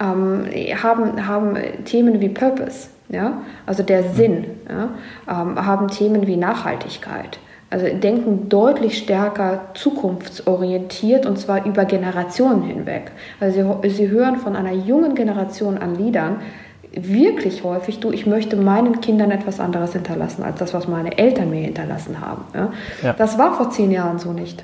[0.01, 0.45] Ähm,
[0.83, 3.43] haben, haben Themen wie Purpose, ja?
[3.65, 4.89] also der Sinn, ja?
[5.29, 13.11] ähm, haben Themen wie Nachhaltigkeit also denken deutlich stärker zukunftsorientiert und zwar über Generationen hinweg.
[13.39, 16.37] Also sie, sie hören von einer jungen Generation an Liedern
[16.95, 21.49] wirklich häufig, du, ich möchte meinen Kindern etwas anderes hinterlassen, als das, was meine Eltern
[21.49, 22.45] mir hinterlassen haben.
[22.53, 22.71] Ja?
[23.03, 23.13] Ja.
[23.13, 24.63] Das war vor zehn Jahren so nicht.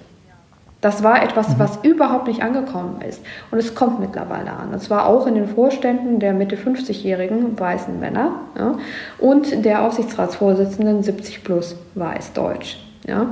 [0.79, 1.59] Das war etwas, mhm.
[1.59, 3.21] was überhaupt nicht angekommen ist.
[3.51, 4.73] Und es kommt mittlerweile an.
[4.73, 8.75] Und zwar auch in den Vorständen der Mitte 50-jährigen weißen Männer ja,
[9.19, 12.79] und der Aufsichtsratsvorsitzenden 70 plus weiß Deutsch.
[13.07, 13.27] Ja?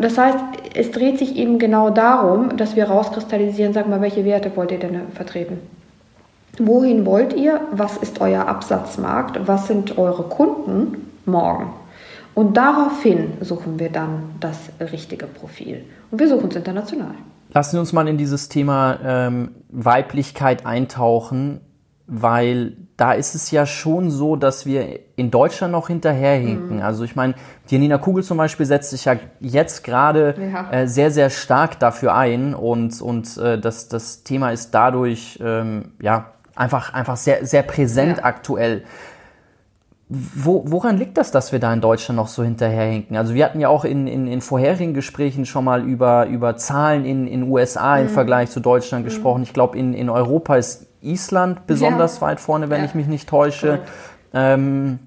[0.00, 0.38] Das heißt,
[0.74, 4.78] es dreht sich eben genau darum, dass wir rauskristallisieren, sag mal, welche Werte wollt ihr
[4.78, 5.58] denn vertreten?
[6.58, 7.60] Wohin wollt ihr?
[7.72, 9.46] Was ist euer Absatzmarkt?
[9.46, 11.72] Was sind eure Kunden morgen?
[12.34, 15.84] Und daraufhin suchen wir dann das richtige Profil.
[16.10, 17.14] Und wir suchen es international.
[17.52, 21.60] Lassen Sie uns mal in dieses Thema ähm, Weiblichkeit eintauchen
[22.10, 26.76] weil da ist es ja schon so, dass wir in Deutschland noch hinterherhinken.
[26.76, 26.82] Mhm.
[26.82, 27.32] Also ich meine,
[27.70, 30.70] die Janina Kugel zum Beispiel setzt sich ja jetzt gerade ja.
[30.70, 35.92] äh, sehr, sehr stark dafür ein und, und äh, das, das Thema ist dadurch ähm,
[36.02, 38.24] ja einfach, einfach sehr, sehr präsent ja.
[38.24, 38.84] aktuell.
[40.10, 43.16] wo, woran liegt das, dass wir da in Deutschland noch so hinterherhinken?
[43.16, 47.06] Also wir hatten ja auch in, in, in vorherigen Gesprächen schon mal über, über Zahlen
[47.06, 48.10] in in USA im mhm.
[48.10, 49.08] Vergleich zu Deutschland mhm.
[49.08, 49.42] gesprochen.
[49.42, 52.22] Ich glaube, in, in Europa ist Island besonders ja.
[52.22, 52.86] weit vorne, wenn ja.
[52.86, 53.80] ich mich nicht täusche.
[54.32, 54.98] Ähm,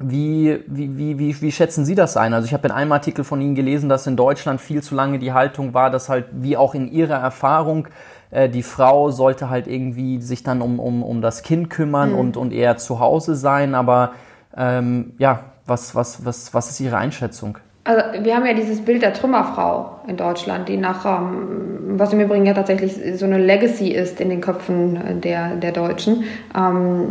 [0.00, 2.34] wie, wie, wie, wie, wie schätzen Sie das ein?
[2.34, 5.20] Also ich habe in einem Artikel von Ihnen gelesen, dass in Deutschland viel zu lange
[5.20, 7.86] die Haltung war, dass halt, wie auch in Ihrer Erfahrung,
[8.30, 12.18] äh, die Frau sollte halt irgendwie sich dann um, um, um das Kind kümmern mhm.
[12.18, 13.76] und, und eher zu Hause sein.
[13.76, 14.12] Aber
[14.56, 17.58] ähm, ja, was, was, was, was ist Ihre Einschätzung?
[17.84, 22.20] Also wir haben ja dieses Bild der Trümmerfrau in Deutschland, die nach, ähm, was im
[22.20, 26.24] Übrigen ja tatsächlich so eine Legacy ist in den Köpfen der, der Deutschen.
[26.56, 27.08] Ähm,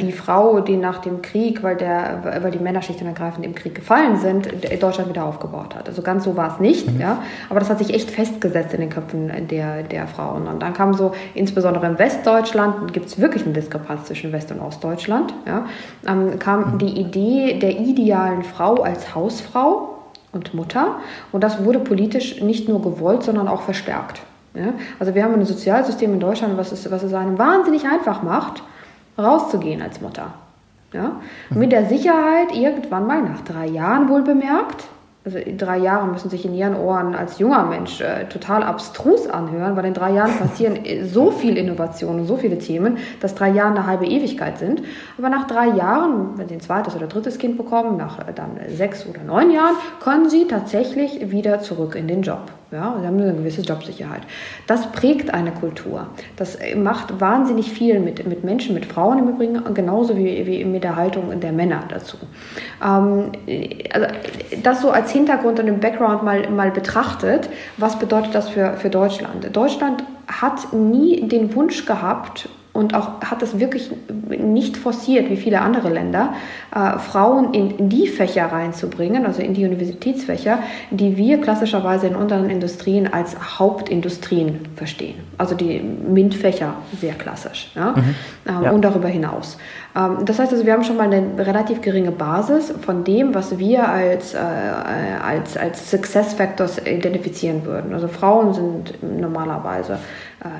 [0.00, 3.54] die Frau, die nach dem Krieg, weil, der, weil die Männer schlicht und ergreifend im
[3.54, 4.48] Krieg gefallen sind,
[4.80, 5.88] Deutschland wieder aufgebaut hat.
[5.88, 7.00] Also ganz so war es nicht, mhm.
[7.00, 7.22] ja.
[7.48, 10.46] Aber das hat sich echt festgesetzt in den Köpfen der, der Frauen.
[10.46, 14.60] Und dann kam so, insbesondere in Westdeutschland, gibt es wirklich eine Diskrepanz zwischen West- und
[14.60, 15.66] Ostdeutschland, ja,
[16.06, 16.78] ähm, kam mhm.
[16.78, 20.01] die Idee der idealen Frau als Haus Hausfrau
[20.32, 20.96] und Mutter.
[21.30, 24.22] Und das wurde politisch nicht nur gewollt, sondern auch verstärkt.
[24.54, 24.74] Ja?
[24.98, 28.62] Also wir haben ein Sozialsystem in Deutschland, was es, was es einem wahnsinnig einfach macht,
[29.18, 30.34] rauszugehen als Mutter.
[30.92, 31.16] Ja?
[31.50, 34.84] Mit der Sicherheit, irgendwann mal nach drei Jahren wohl bemerkt,
[35.24, 39.76] also drei Jahre müssen sich in ihren Ohren als junger Mensch äh, total abstrus anhören,
[39.76, 43.50] weil in drei Jahren passieren äh, so viel Innovation und so viele Themen, dass drei
[43.50, 44.82] Jahre eine halbe Ewigkeit sind.
[45.18, 48.58] Aber nach drei Jahren, wenn sie ein zweites oder drittes Kind bekommen, nach äh, dann
[48.68, 52.50] sechs oder neun Jahren, können sie tatsächlich wieder zurück in den Job.
[52.72, 54.22] Ja, sie haben eine gewisse Jobsicherheit.
[54.66, 56.06] Das prägt eine Kultur.
[56.36, 60.82] Das macht wahnsinnig viel mit, mit Menschen, mit Frauen im Übrigen, genauso wie, wie mit
[60.82, 62.16] der Haltung der Männer dazu.
[62.82, 63.32] Ähm,
[63.92, 64.06] also
[64.62, 68.88] das so als Hintergrund und im Background mal, mal betrachtet, was bedeutet das für, für
[68.88, 69.54] Deutschland?
[69.54, 73.90] Deutschland hat nie den Wunsch gehabt, und auch hat es wirklich
[74.28, 76.34] nicht forciert, wie viele andere Länder,
[76.74, 80.58] äh, Frauen in, die Fächer reinzubringen, also in die Universitätsfächer,
[80.90, 85.16] die wir klassischerweise in unseren Industrien als Hauptindustrien verstehen.
[85.36, 87.70] Also die MINT-Fächer, sehr klassisch.
[87.74, 87.92] Ja?
[87.92, 88.14] Mhm.
[88.48, 88.70] Ähm, ja.
[88.70, 89.58] Und darüber hinaus.
[89.94, 93.58] Ähm, das heißt also, wir haben schon mal eine relativ geringe Basis von dem, was
[93.58, 97.92] wir als, äh, als, als Success Factors identifizieren würden.
[97.92, 99.98] Also Frauen sind normalerweise äh,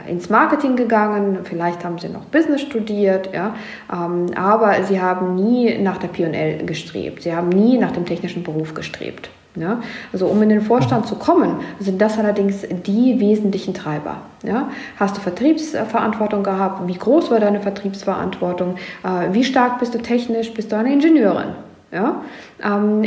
[0.08, 3.54] ins Marketing gegangen, vielleicht haben sie noch Business studiert, ja,
[3.92, 8.42] ähm, aber sie haben nie nach der P&L gestrebt, sie haben nie nach dem technischen
[8.42, 9.30] Beruf gestrebt.
[9.56, 9.82] Ja?
[10.12, 14.18] Also um in den Vorstand zu kommen, sind das allerdings die wesentlichen Treiber.
[14.42, 14.70] Ja?
[14.98, 16.86] Hast du Vertriebsverantwortung gehabt?
[16.88, 18.76] Wie groß war deine Vertriebsverantwortung?
[19.04, 20.52] Äh, wie stark bist du technisch?
[20.54, 21.54] Bist du eine Ingenieurin?
[21.92, 22.22] Ja?
[22.64, 23.02] Ähm,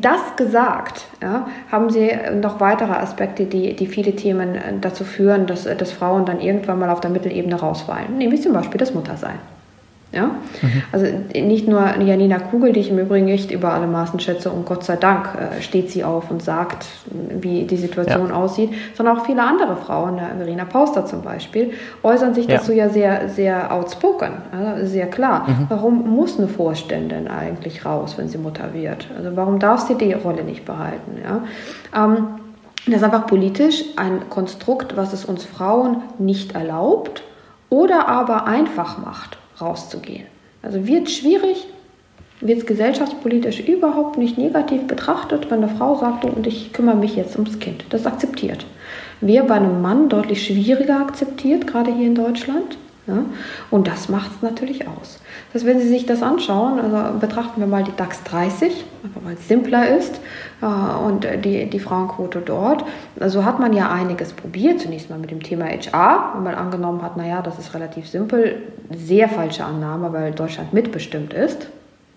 [0.00, 5.64] das gesagt, ja, haben Sie noch weitere Aspekte, die, die viele Themen dazu führen, dass,
[5.64, 9.38] dass Frauen dann irgendwann mal auf der Mittelebene rausfallen, nämlich zum Beispiel das Muttersein.
[10.12, 10.26] Ja?
[10.62, 10.82] Mhm.
[10.90, 14.64] Also nicht nur Janina Kugel, die ich im Übrigen echt über alle Maßen schätze und
[14.64, 16.86] Gott sei Dank äh, steht sie auf und sagt,
[17.40, 18.34] wie die Situation ja.
[18.34, 22.56] aussieht, sondern auch viele andere Frauen, äh, Verena Pauster zum Beispiel, äußern sich ja.
[22.56, 25.46] dazu ja sehr, sehr outspoken, also sehr klar.
[25.46, 25.66] Mhm.
[25.68, 29.08] Warum muss eine Vorständin eigentlich raus, wenn sie Mutter wird?
[29.14, 31.18] Also warum darf sie die Rolle nicht behalten?
[31.22, 32.06] Ja?
[32.06, 32.28] Ähm,
[32.86, 37.22] das ist einfach politisch ein Konstrukt, was es uns Frauen nicht erlaubt
[37.68, 40.26] oder aber einfach macht rauszugehen.
[40.62, 41.66] Also wird schwierig,
[42.40, 47.16] wird es gesellschaftspolitisch überhaupt nicht negativ betrachtet, wenn eine Frau sagt, und ich kümmere mich
[47.16, 47.84] jetzt ums Kind.
[47.90, 48.66] Das akzeptiert.
[49.20, 52.78] Wäre bei einem Mann deutlich schwieriger akzeptiert, gerade hier in Deutschland.
[53.06, 53.24] Ja?
[53.70, 55.18] Und das macht es natürlich aus.
[55.58, 59.34] Das, wenn Sie sich das anschauen, also betrachten wir mal die DAX 30, einfach weil
[59.34, 60.20] es simpler ist,
[60.62, 62.84] äh, und die, die Frauenquote dort.
[63.18, 67.02] Also hat man ja einiges probiert, zunächst mal mit dem Thema HR, wenn man angenommen
[67.02, 68.62] hat, naja, das ist relativ simpel,
[68.96, 71.66] sehr falsche Annahme, weil Deutschland mitbestimmt ist.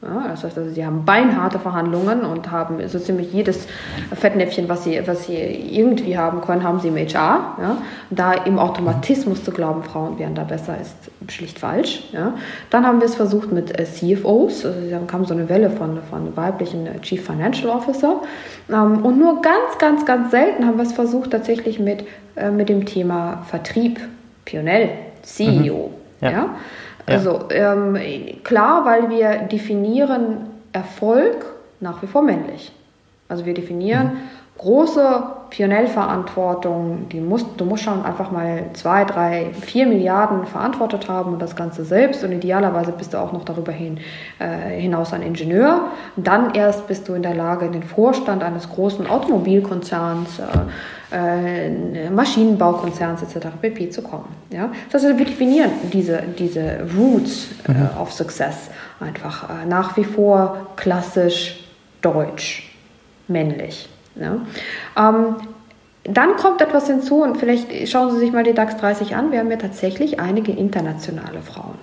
[0.01, 3.67] Ja, das heißt also, sie haben beinharte Verhandlungen und haben so ziemlich jedes
[4.15, 7.55] Fettnäpfchen, was sie, was sie irgendwie haben können, haben sie im HR.
[7.61, 7.77] Ja.
[8.09, 10.95] Da im Automatismus zu glauben, Frauen wären da besser, ist
[11.31, 12.09] schlicht falsch.
[12.13, 12.33] Ja.
[12.71, 15.99] Dann haben wir es versucht mit äh, CFOs, also da kam so eine Welle von,
[16.09, 18.21] von weiblichen äh, Chief Financial Officer.
[18.71, 22.69] Ähm, und nur ganz, ganz, ganz selten haben wir es versucht tatsächlich mit, äh, mit
[22.69, 23.99] dem Thema Vertrieb,
[24.45, 24.89] Pionell,
[25.21, 25.91] CEO.
[26.21, 26.27] Mhm.
[26.27, 26.55] Ja.
[27.05, 27.97] Also ähm,
[28.43, 31.45] klar, weil wir definieren Erfolg
[31.79, 32.71] nach wie vor männlich.
[33.27, 34.17] Also wir definieren mhm.
[34.61, 41.33] Große Pionellverantwortung, die musst, du musst schon einfach mal zwei, drei, vier Milliarden verantwortet haben
[41.33, 43.99] und das Ganze selbst und idealerweise bist du auch noch darüber hin,
[44.39, 45.87] äh, hinaus ein Ingenieur.
[46.15, 52.09] Dann erst bist du in der Lage, in den Vorstand eines großen Automobilkonzerns, äh, äh,
[52.11, 53.47] Maschinenbaukonzerns etc.
[53.59, 53.89] pp.
[53.89, 54.27] zu kommen.
[54.51, 54.69] Ja?
[54.91, 57.89] Das heißt, wir definieren diese, diese Roots äh, mhm.
[57.99, 58.69] of Success
[58.99, 61.67] einfach äh, nach wie vor klassisch
[62.03, 62.71] deutsch,
[63.27, 63.89] männlich.
[64.15, 64.37] Ja.
[64.97, 65.35] Ähm,
[66.03, 69.31] dann kommt etwas hinzu und vielleicht schauen Sie sich mal die DAX 30 an.
[69.31, 71.77] Wir haben ja tatsächlich einige internationale Frauen.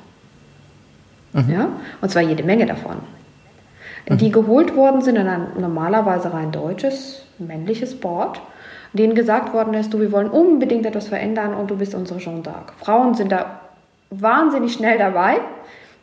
[1.32, 1.52] Mhm.
[1.52, 1.68] Ja?
[2.00, 2.96] Und zwar jede Menge davon.
[4.08, 4.18] Mhm.
[4.18, 8.40] Die geholt worden sind in ein normalerweise rein deutsches, männliches Board,
[8.92, 12.42] denen gesagt worden ist, du, wir wollen unbedingt etwas verändern und du bist unsere Jeanne
[12.42, 12.72] d'Arc.
[12.78, 13.60] Frauen sind da
[14.10, 15.40] wahnsinnig schnell dabei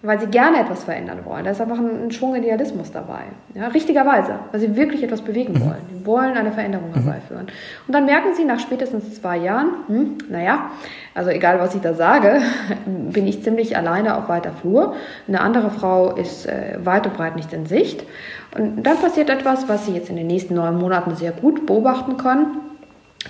[0.06, 1.44] weil sie gerne etwas verändern wollen.
[1.44, 3.24] Da ist einfach ein, ein Schwung Idealismus dabei.
[3.54, 5.62] Ja, richtigerweise, weil sie wirklich etwas bewegen mhm.
[5.62, 5.82] wollen.
[5.92, 6.94] Sie wollen eine Veränderung mhm.
[6.94, 7.48] herbeiführen.
[7.88, 10.72] Und dann merken sie nach spätestens zwei Jahren, hm, naja,
[11.14, 12.42] also egal was ich da sage,
[12.86, 14.96] bin ich ziemlich alleine auf weiter Flur.
[15.28, 18.04] Eine andere Frau ist äh, weit und breit nicht in Sicht.
[18.58, 22.18] Und dann passiert etwas, was sie jetzt in den nächsten neun Monaten sehr gut beobachten
[22.18, 22.58] können.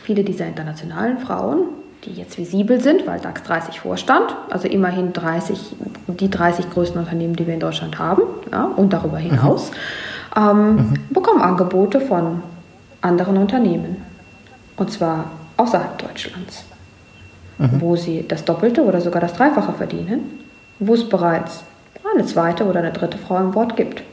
[0.03, 1.69] Viele dieser internationalen Frauen,
[2.05, 5.75] die jetzt visibel sind, weil DAX 30 vorstand, also immerhin 30,
[6.07, 9.75] die 30 größten Unternehmen, die wir in Deutschland haben ja, und darüber hinaus, mhm.
[10.37, 10.93] Ähm, mhm.
[11.11, 12.43] bekommen Angebote von
[12.99, 14.01] anderen Unternehmen.
[14.75, 16.65] Und zwar außerhalb Deutschlands,
[17.57, 17.79] mhm.
[17.79, 20.43] wo sie das Doppelte oder sogar das Dreifache verdienen,
[20.79, 21.63] wo es bereits
[22.13, 24.03] eine zweite oder eine dritte Frau im Board gibt.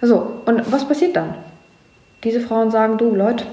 [0.00, 1.34] So, und was passiert dann?
[2.24, 3.44] Diese Frauen sagen, du Leute,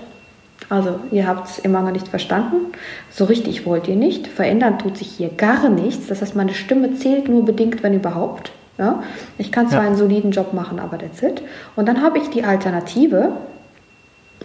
[0.69, 2.73] also ihr habt es immer noch nicht verstanden.
[3.09, 4.27] So richtig wollt ihr nicht.
[4.27, 6.07] Verändern tut sich hier gar nichts.
[6.07, 8.51] Das heißt, meine Stimme zählt nur bedingt, wenn überhaupt.
[8.77, 9.03] Ja?
[9.37, 9.87] Ich kann zwar ja.
[9.87, 11.41] einen soliden Job machen, aber that's it.
[11.75, 13.33] Und dann habe ich die Alternative,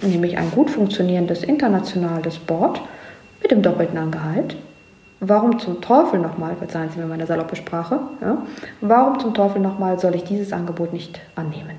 [0.02, 2.80] nämlich ein gut funktionierendes internationales Board
[3.42, 4.56] mit dem doppelten Angehalt.
[5.20, 8.38] Warum zum Teufel nochmal, verzeihen Sie mir meine saloppe Sprache, ja?
[8.80, 11.76] warum zum Teufel nochmal soll ich dieses Angebot nicht annehmen?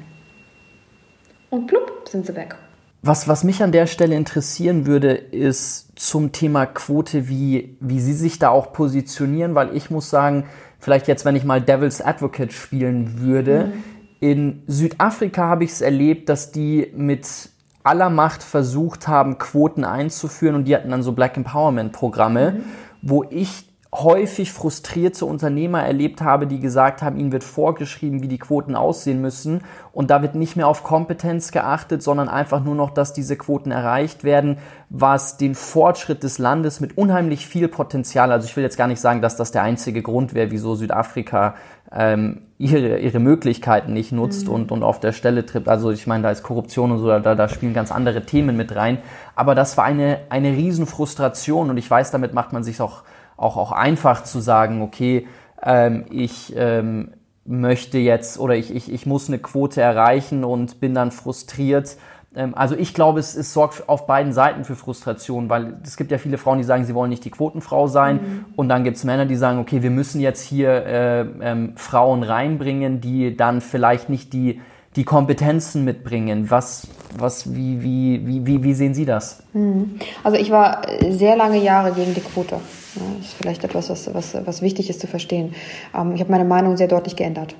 [1.50, 2.56] Und plupp sind sie weg.
[3.04, 8.14] Was, was mich an der Stelle interessieren würde, ist zum Thema Quote, wie, wie Sie
[8.14, 10.46] sich da auch positionieren, weil ich muss sagen,
[10.80, 13.84] vielleicht jetzt, wenn ich mal Devil's Advocate spielen würde, mhm.
[14.20, 17.50] in Südafrika habe ich es erlebt, dass die mit
[17.84, 22.64] aller Macht versucht haben, Quoten einzuführen und die hatten dann so Black Empowerment Programme, mhm.
[23.02, 28.38] wo ich häufig frustrierte Unternehmer erlebt habe, die gesagt haben, ihnen wird vorgeschrieben, wie die
[28.38, 32.92] Quoten aussehen müssen und da wird nicht mehr auf Kompetenz geachtet, sondern einfach nur noch,
[32.92, 38.46] dass diese Quoten erreicht werden, was den Fortschritt des Landes mit unheimlich viel Potenzial, also
[38.46, 41.56] ich will jetzt gar nicht sagen, dass das der einzige Grund wäre, wieso Südafrika
[41.92, 44.54] ähm, ihre, ihre Möglichkeiten nicht nutzt mhm.
[44.54, 45.68] und, und auf der Stelle tritt.
[45.68, 48.74] Also ich meine, da ist Korruption und so, da, da spielen ganz andere Themen mit
[48.76, 49.00] rein.
[49.36, 53.04] Aber das war eine, eine Riesenfrustration und ich weiß, damit macht man sich auch
[53.42, 55.28] auch, auch einfach zu sagen, okay,
[55.64, 57.12] ähm, ich ähm,
[57.46, 61.98] möchte jetzt oder ich, ich, ich muss eine Quote erreichen und bin dann frustriert.
[62.36, 66.12] Ähm, also ich glaube, es, es sorgt auf beiden Seiten für Frustration, weil es gibt
[66.12, 68.16] ja viele Frauen, die sagen, sie wollen nicht die Quotenfrau sein.
[68.16, 68.46] Mhm.
[68.56, 72.24] Und dann gibt es Männer, die sagen, okay, wir müssen jetzt hier äh, ähm, Frauen
[72.24, 74.62] reinbringen, die dann vielleicht nicht die
[74.96, 76.50] die Kompetenzen mitbringen.
[76.52, 79.42] Was, was, wie, wie, wie, wie, sehen Sie das?
[79.54, 80.00] Mhm.
[80.24, 82.58] Also ich war sehr lange Jahre gegen die Quote.
[82.96, 85.54] Das ist vielleicht etwas, was, was, was wichtig ist zu verstehen.
[85.98, 87.56] Ähm, ich habe meine Meinung sehr deutlich geändert.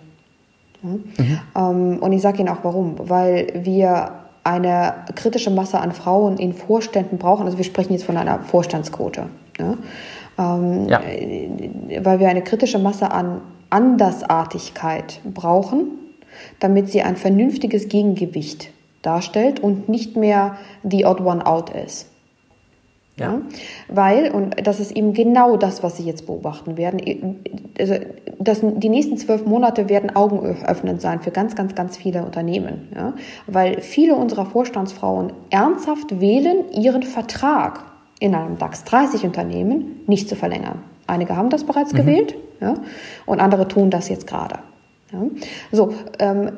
[0.82, 1.04] Mhm.
[1.56, 2.96] Ähm, und ich sage Ihnen auch warum.
[2.98, 4.12] Weil wir
[4.44, 7.46] eine kritische Masse an Frauen in Vorständen brauchen.
[7.46, 9.28] Also wir sprechen jetzt von einer Vorstandsquote.
[10.38, 11.02] Ähm, ja.
[12.04, 16.01] Weil wir eine kritische Masse an Andersartigkeit brauchen,
[16.60, 18.70] damit sie ein vernünftiges Gegengewicht
[19.02, 22.08] darstellt und nicht mehr the odd one out ist.
[23.18, 23.34] Ja.
[23.34, 23.42] ja.
[23.88, 27.42] Weil, und das ist eben genau das, was Sie jetzt beobachten werden,
[27.80, 27.96] also
[28.40, 32.90] das, die nächsten zwölf Monate werden augenöffnend sein für ganz, ganz, ganz viele Unternehmen.
[32.96, 33.14] Ja.
[33.48, 37.84] Weil viele unserer Vorstandsfrauen ernsthaft wählen, ihren Vertrag
[38.20, 40.84] in einem DAX 30 Unternehmen nicht zu verlängern.
[41.08, 41.98] Einige haben das bereits mhm.
[41.98, 42.76] gewählt ja,
[43.26, 44.60] und andere tun das jetzt gerade.
[45.12, 45.24] Ja.
[45.72, 46.52] So, ähm,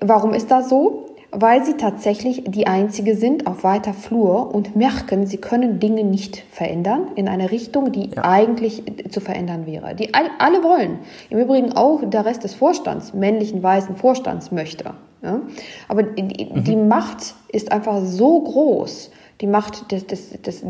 [0.00, 1.08] warum ist das so?
[1.30, 6.42] weil sie tatsächlich die Einzige sind auf weiter Flur und merken, sie können Dinge nicht
[6.50, 8.24] verändern in eine Richtung, die ja.
[8.24, 9.94] eigentlich zu verändern wäre.
[9.94, 11.00] Die alle wollen.
[11.28, 14.94] Im Übrigen auch der Rest des Vorstands, männlichen weißen Vorstands möchte.
[15.22, 15.40] Ja?
[15.88, 16.64] Aber die, mhm.
[16.64, 20.62] die Macht ist einfach so groß, die Macht des, des, des,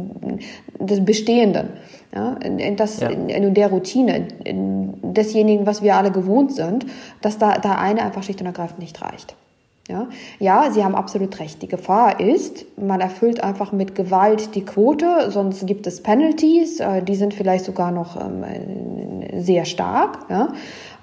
[0.78, 1.70] des Bestehenden,
[2.14, 2.36] ja,
[2.76, 3.08] das, ja.
[3.08, 6.86] in, in, der Routine, in desjenigen, was wir alle gewohnt sind,
[7.22, 9.36] dass da, da eine einfach schlicht und ergreifend nicht reicht.
[9.88, 10.06] Ja,
[10.38, 11.62] ja, Sie haben absolut recht.
[11.62, 17.02] Die Gefahr ist, man erfüllt einfach mit Gewalt die Quote, sonst gibt es Penalties, äh,
[17.02, 18.44] die sind vielleicht sogar noch ähm,
[19.38, 20.18] sehr stark.
[20.28, 20.52] Ja.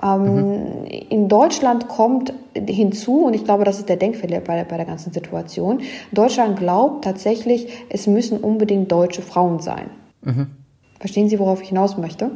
[0.04, 0.86] Ähm, mhm.
[1.10, 5.12] In Deutschland kommt hinzu, und ich glaube, das ist der Denkfehler bei, bei der ganzen
[5.12, 9.89] Situation, Deutschland glaubt tatsächlich, es müssen unbedingt deutsche Frauen sein.
[10.21, 10.64] Mhm.
[11.05, 12.31] Verstehen Sie, worauf ich hinaus möchte?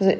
[0.00, 0.12] Also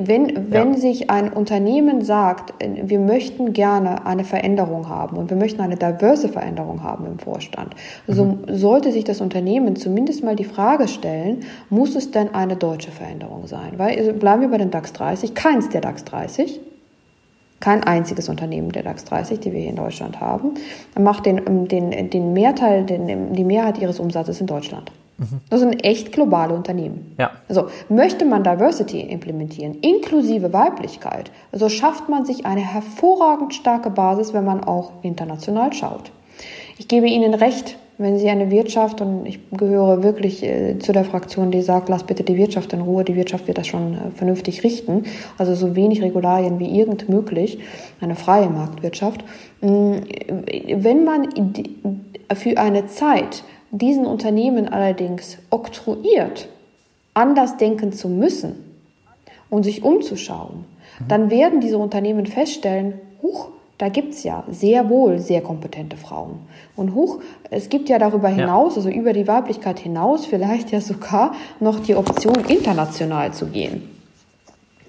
[0.00, 0.76] wenn, wenn ja.
[0.76, 6.28] sich ein Unternehmen sagt, wir möchten gerne eine Veränderung haben und wir möchten eine diverse
[6.28, 7.76] Veränderung haben im Vorstand,
[8.08, 8.38] so mhm.
[8.48, 13.46] sollte sich das Unternehmen zumindest mal die Frage stellen, muss es denn eine deutsche Veränderung
[13.46, 13.74] sein?
[13.76, 16.58] Weil also bleiben wir bei den DAX 30, keins der DAX 30,
[17.60, 20.54] kein einziges Unternehmen der DAX 30, die wir hier in Deutschland haben,
[20.98, 24.90] macht den, den, den Mehrteil, den, die Mehrheit ihres Umsatzes in Deutschland.
[25.48, 27.14] Das sind echt globale Unternehmen.
[27.18, 27.30] Ja.
[27.48, 34.34] Also möchte man Diversity implementieren, inklusive Weiblichkeit, so schafft man sich eine hervorragend starke Basis,
[34.34, 36.10] wenn man auch international schaut.
[36.78, 41.04] Ich gebe Ihnen recht, wenn Sie eine Wirtschaft, und ich gehöre wirklich äh, zu der
[41.04, 44.10] Fraktion, die sagt, lass bitte die Wirtschaft in Ruhe, die Wirtschaft wird das schon äh,
[44.16, 45.04] vernünftig richten,
[45.38, 47.60] also so wenig Regularien wie irgend möglich,
[48.00, 49.22] eine freie Marktwirtschaft.
[49.60, 49.98] Mm,
[50.74, 51.28] wenn man
[52.34, 53.44] für eine Zeit
[53.78, 56.48] diesen Unternehmen allerdings oktroyiert,
[57.12, 58.54] anders denken zu müssen
[59.50, 60.64] und sich umzuschauen,
[61.00, 61.08] mhm.
[61.08, 63.48] dann werden diese Unternehmen feststellen, huch,
[63.78, 66.38] da gibt es ja sehr wohl sehr kompetente Frauen.
[66.76, 67.20] Und huch,
[67.50, 68.76] es gibt ja darüber hinaus, ja.
[68.76, 73.93] also über die Weiblichkeit hinaus, vielleicht ja sogar noch die Option, international zu gehen.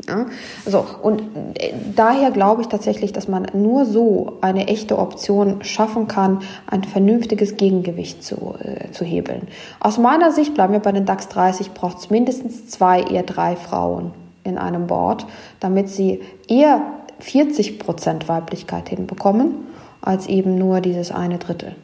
[0.08, 0.28] Ja,
[0.68, 1.22] so, und
[1.56, 6.84] äh, daher glaube ich tatsächlich, dass man nur so eine echte Option schaffen kann, ein
[6.84, 9.48] vernünftiges Gegengewicht zu, äh, zu hebeln.
[9.80, 13.56] Aus meiner Sicht, bleiben wir bei den DAX 30, braucht es mindestens zwei, eher drei
[13.56, 14.12] Frauen
[14.44, 15.26] in einem Board,
[15.60, 16.82] damit sie eher
[17.20, 19.66] 40 Prozent Weiblichkeit hinbekommen,
[20.02, 21.76] als eben nur dieses eine Drittel.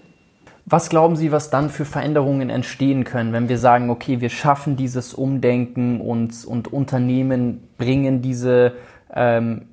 [0.65, 4.75] Was glauben Sie, was dann für Veränderungen entstehen können, wenn wir sagen, okay, wir schaffen
[4.75, 8.73] dieses Umdenken und, und Unternehmen bringen diese,
[9.13, 9.63] ähm,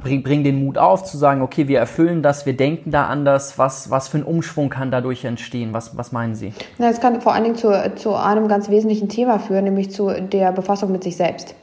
[0.00, 3.58] bringen den Mut auf, zu sagen, okay, wir erfüllen das, wir denken da anders.
[3.58, 5.72] Was, was für ein Umschwung kann dadurch entstehen?
[5.72, 6.52] Was, was meinen Sie?
[6.78, 10.52] Es kann vor allen Dingen zu, zu einem ganz wesentlichen Thema führen, nämlich zu der
[10.52, 11.54] Befassung mit sich selbst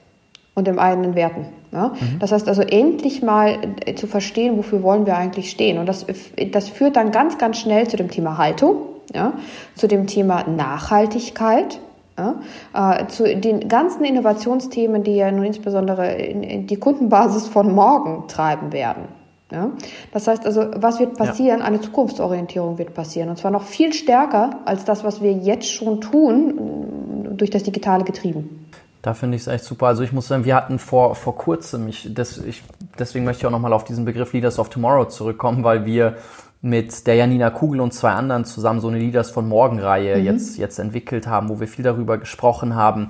[0.55, 1.45] und dem eigenen Werten.
[1.71, 1.89] Ja?
[1.89, 2.19] Mhm.
[2.19, 5.77] Das heißt also endlich mal äh, zu verstehen, wofür wollen wir eigentlich stehen.
[5.77, 6.05] Und das,
[6.51, 8.77] das führt dann ganz, ganz schnell zu dem Thema Haltung,
[9.13, 9.33] ja?
[9.75, 11.79] zu dem Thema Nachhaltigkeit,
[12.17, 17.73] ja, äh, zu den ganzen Innovationsthemen, die ja nun insbesondere in, in die Kundenbasis von
[17.73, 19.03] morgen treiben werden.
[19.51, 19.71] Ja?
[20.11, 21.59] Das heißt also, was wird passieren?
[21.59, 21.65] Ja.
[21.65, 23.29] Eine Zukunftsorientierung wird passieren.
[23.29, 28.03] Und zwar noch viel stärker als das, was wir jetzt schon tun, durch das Digitale
[28.03, 28.67] getrieben.
[29.01, 29.87] Da finde ich es echt super.
[29.87, 32.63] Also ich muss sagen, wir hatten vor, vor kurzem, ich, das, ich,
[32.99, 36.17] deswegen möchte ich auch nochmal auf diesen Begriff Leaders of Tomorrow zurückkommen, weil wir
[36.61, 40.25] mit der Janina Kugel und zwei anderen zusammen so eine Leaders von Morgen Reihe mhm.
[40.25, 43.09] jetzt, jetzt entwickelt haben, wo wir viel darüber gesprochen haben.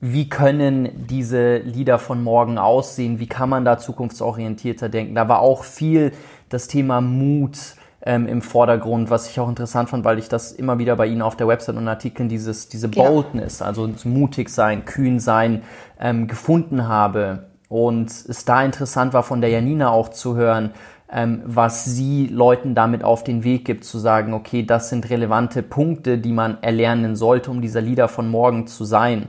[0.00, 3.18] Wie können diese Lieder von morgen aussehen?
[3.18, 5.14] Wie kann man da zukunftsorientierter denken?
[5.14, 6.12] Da war auch viel
[6.48, 7.58] das Thema Mut,
[8.02, 11.22] ähm, im Vordergrund, was ich auch interessant fand, weil ich das immer wieder bei Ihnen
[11.22, 13.66] auf der Website und Artikeln dieses, diese Boldness, ja.
[13.66, 15.62] also mutig sein, kühn sein,
[15.98, 17.50] ähm, gefunden habe.
[17.68, 20.70] Und es da interessant war, von der Janina auch zu hören,
[21.12, 25.62] ähm, was sie Leuten damit auf den Weg gibt, zu sagen, okay, das sind relevante
[25.62, 29.28] Punkte, die man erlernen sollte, um dieser Leader von morgen zu sein.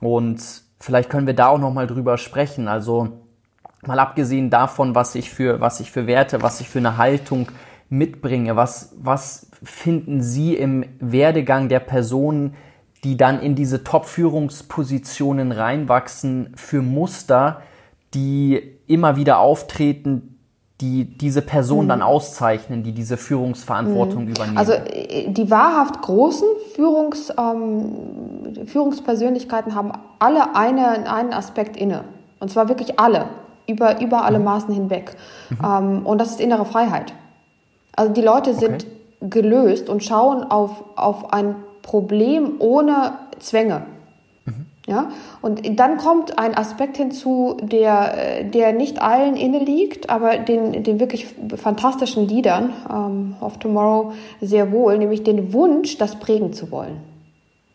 [0.00, 0.40] Und
[0.78, 2.66] vielleicht können wir da auch nochmal drüber sprechen.
[2.68, 3.08] Also
[3.86, 7.48] mal abgesehen davon, was ich für, was ich für Werte, was ich für eine Haltung
[7.90, 8.56] mitbringe?
[8.56, 12.54] Was, was finden Sie im Werdegang der Personen,
[13.04, 17.62] die dann in diese Top-Führungspositionen reinwachsen, für Muster,
[18.14, 20.38] die immer wieder auftreten,
[20.80, 21.88] die diese Person mhm.
[21.88, 24.30] dann auszeichnen, die diese Führungsverantwortung mhm.
[24.30, 24.58] übernehmen?
[24.58, 32.04] Also äh, die wahrhaft großen Führungs, ähm, Führungspersönlichkeiten haben alle eine, einen Aspekt inne.
[32.38, 33.26] Und zwar wirklich alle,
[33.66, 34.44] über, über alle mhm.
[34.44, 35.16] Maßen hinweg.
[35.50, 35.58] Mhm.
[35.64, 37.12] Ähm, und das ist innere Freiheit.
[38.00, 39.28] Also die Leute sind okay.
[39.28, 43.82] gelöst und schauen auf, auf ein Problem ohne Zwänge.
[44.46, 44.64] Mhm.
[44.86, 45.10] Ja?
[45.42, 50.98] Und dann kommt ein Aspekt hinzu, der, der nicht allen inne liegt, aber den, den
[50.98, 51.26] wirklich
[51.56, 57.09] fantastischen Liedern ähm, of Tomorrow sehr wohl, nämlich den Wunsch, das prägen zu wollen.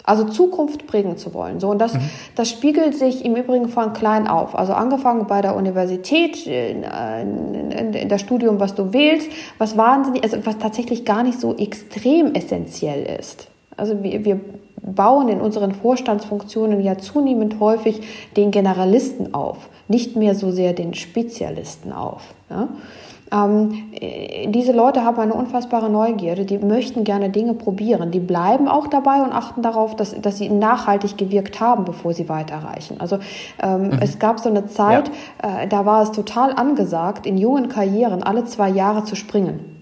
[0.05, 1.59] Also Zukunft prägen zu wollen.
[1.59, 2.09] So, und das, mhm.
[2.35, 4.55] das spiegelt sich im Übrigen von klein auf.
[4.57, 10.23] Also angefangen bei der Universität, in, in, in der Studium, was du wählst, was wahnsinnig,
[10.23, 13.47] also was tatsächlich gar nicht so extrem essentiell ist.
[13.77, 14.39] Also wir, wir
[14.81, 18.01] bauen in unseren Vorstandsfunktionen ja zunehmend häufig
[18.37, 22.21] den Generalisten auf, nicht mehr so sehr den Spezialisten auf.
[22.49, 22.67] Ja?
[23.35, 28.67] Ähm, äh, diese Leute haben eine unfassbare Neugierde, die möchten gerne Dinge probieren, die bleiben
[28.67, 32.99] auch dabei und achten darauf, dass, dass sie nachhaltig gewirkt haben, bevor sie weiterreichen.
[32.99, 33.19] Also
[33.61, 33.97] ähm, mhm.
[34.01, 35.11] es gab so eine Zeit,
[35.43, 35.63] ja.
[35.63, 39.74] äh, da war es total angesagt, in jungen Karrieren alle zwei Jahre zu springen.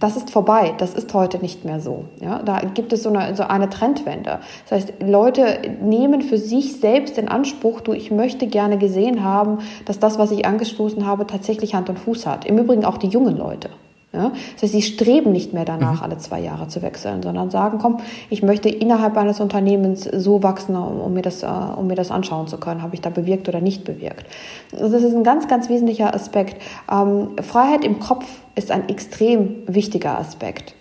[0.00, 0.74] Das ist vorbei.
[0.78, 2.06] Das ist heute nicht mehr so.
[2.20, 4.40] Ja, da gibt es so eine, so eine Trendwende.
[4.68, 9.58] Das heißt, Leute nehmen für sich selbst in Anspruch, du, ich möchte gerne gesehen haben,
[9.84, 12.46] dass das, was ich angestoßen habe, tatsächlich Hand und Fuß hat.
[12.46, 13.70] Im Übrigen auch die jungen Leute.
[14.12, 14.32] Ja?
[14.54, 16.02] Das heißt, sie streben nicht mehr danach, mhm.
[16.02, 17.98] alle zwei Jahre zu wechseln, sondern sagen, komm,
[18.28, 22.48] ich möchte innerhalb eines Unternehmens so wachsen, um mir das, äh, um mir das anschauen
[22.48, 24.26] zu können, habe ich da bewirkt oder nicht bewirkt.
[24.72, 26.60] Also das ist ein ganz, ganz wesentlicher Aspekt.
[26.90, 30.74] Ähm, Freiheit im Kopf ist ein extrem wichtiger Aspekt.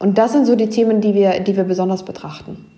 [0.00, 2.71] Und das sind so die Themen, die wir, die wir besonders betrachten.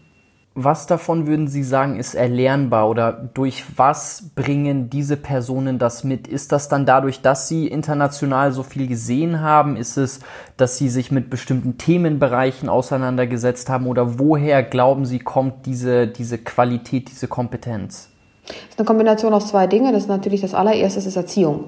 [0.56, 6.28] Was davon würden Sie sagen, ist erlernbar oder durch was bringen diese Personen das mit?
[6.28, 9.76] Ist das dann dadurch, dass sie international so viel gesehen haben?
[9.76, 10.20] Ist es,
[10.56, 13.88] dass sie sich mit bestimmten Themenbereichen auseinandergesetzt haben?
[13.88, 18.10] Oder woher glauben Sie, kommt diese, diese Qualität, diese Kompetenz?
[18.46, 19.92] Das ist eine Kombination aus zwei Dingen.
[19.92, 21.64] Das ist natürlich das allererste, das ist Erziehung.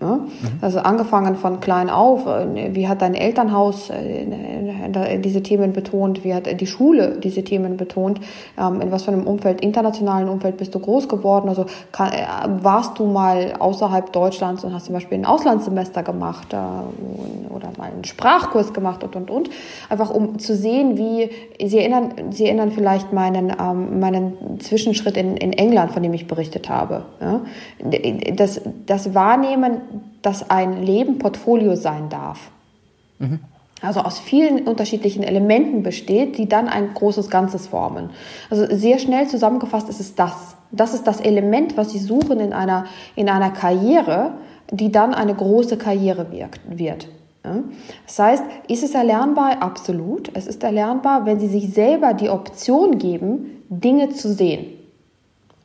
[0.00, 0.30] Mhm.
[0.60, 6.34] Also angefangen von klein auf, äh, wie hat dein Elternhaus äh, diese Themen betont, wie
[6.34, 8.20] hat die Schule diese Themen betont,
[8.58, 12.26] ähm, in was für einem Umfeld, internationalen Umfeld bist du groß geworden, also äh,
[12.62, 18.04] warst du mal außerhalb Deutschlands und hast zum Beispiel ein Auslandssemester gemacht oder mal einen
[18.04, 19.50] Sprachkurs gemacht und und und,
[19.88, 21.30] einfach um zu sehen, wie,
[21.66, 26.26] sie erinnern, sie erinnern vielleicht meinen, ähm, meinen Zwischenschritt in, in England, von dem ich
[26.26, 27.04] berichtet habe.
[27.20, 27.40] Ja?
[28.34, 29.80] Das, das Wahrnehmen
[30.22, 32.50] dass ein Leben Portfolio sein darf.
[33.18, 33.40] Mhm.
[33.82, 38.10] Also aus vielen unterschiedlichen Elementen besteht, die dann ein großes Ganzes formen.
[38.50, 40.56] Also sehr schnell zusammengefasst ist es das.
[40.70, 42.84] Das ist das Element, was Sie suchen in einer,
[43.16, 44.32] in einer Karriere,
[44.70, 47.08] die dann eine große Karriere wirkt, wird.
[48.06, 49.62] Das heißt, ist es erlernbar?
[49.62, 50.30] Absolut.
[50.34, 54.79] Es ist erlernbar, wenn Sie sich selber die Option geben, Dinge zu sehen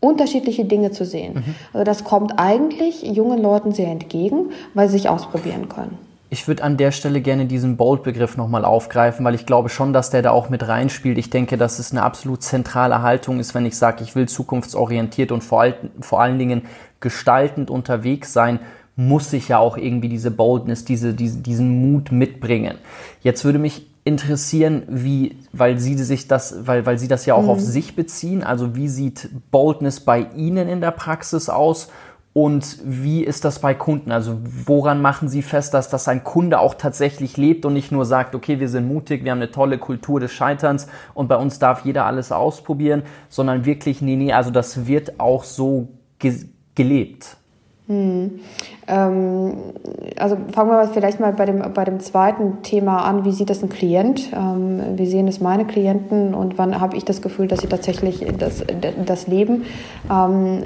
[0.05, 1.33] unterschiedliche Dinge zu sehen.
[1.33, 1.55] Mhm.
[1.73, 5.97] Also das kommt eigentlich jungen Leuten sehr entgegen, weil sie sich ausprobieren können.
[6.29, 10.09] Ich würde an der Stelle gerne diesen Bold-Begriff nochmal aufgreifen, weil ich glaube schon, dass
[10.09, 11.17] der da auch mit reinspielt.
[11.17, 15.31] Ich denke, dass es eine absolut zentrale Haltung ist, wenn ich sage, ich will zukunftsorientiert
[15.31, 16.63] und vor, all, vor allen Dingen
[16.99, 18.59] gestaltend unterwegs sein,
[18.95, 22.79] muss ich ja auch irgendwie diese Boldness, diese, diese, diesen Mut mitbringen.
[23.21, 27.43] Jetzt würde mich interessieren, wie, weil Sie sich das, weil, weil Sie das ja auch
[27.43, 27.49] mhm.
[27.49, 28.43] auf sich beziehen.
[28.43, 31.89] Also wie sieht Boldness bei Ihnen in der Praxis aus?
[32.31, 34.11] Und wie ist das bei Kunden?
[34.11, 38.05] Also woran machen Sie fest, dass das ein Kunde auch tatsächlich lebt und nicht nur
[38.05, 41.59] sagt, okay, wir sind mutig, wir haben eine tolle Kultur des Scheiterns und bei uns
[41.59, 45.87] darf jeder alles ausprobieren, sondern wirklich, nee, nee, also das wird auch so
[46.19, 46.45] ge
[46.75, 47.37] gelebt.
[47.87, 48.39] Hm.
[48.87, 49.53] Ähm,
[50.17, 53.25] also fangen wir vielleicht mal bei dem, bei dem zweiten Thema an.
[53.25, 54.31] Wie sieht das ein Klient?
[54.33, 58.25] Ähm, wie sehen es meine Klienten und wann habe ich das Gefühl, dass sie tatsächlich
[58.39, 58.63] das,
[59.05, 59.65] das leben?
[60.11, 60.63] Ähm,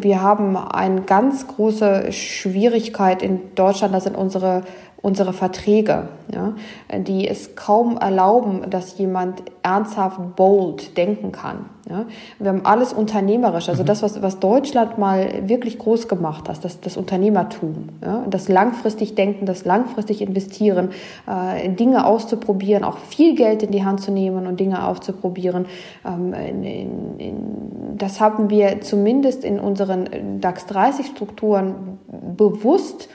[0.00, 4.62] wir haben eine ganz große Schwierigkeit in Deutschland, das sind unsere
[5.04, 6.54] unsere Verträge, ja,
[6.96, 11.66] die es kaum erlauben, dass jemand ernsthaft bold denken kann.
[11.88, 12.06] Ja.
[12.38, 13.86] Wir haben alles unternehmerisch, also mhm.
[13.86, 19.14] das, was, was Deutschland mal wirklich groß gemacht hat, das, das Unternehmertum, ja, das langfristig
[19.14, 20.90] Denken, das langfristig Investieren,
[21.26, 25.66] äh, Dinge auszuprobieren, auch viel Geld in die Hand zu nehmen und Dinge auszuprobieren.
[26.06, 31.98] Ähm, in, in, in, das haben wir zumindest in unseren DAX 30 Strukturen
[32.36, 33.10] bewusst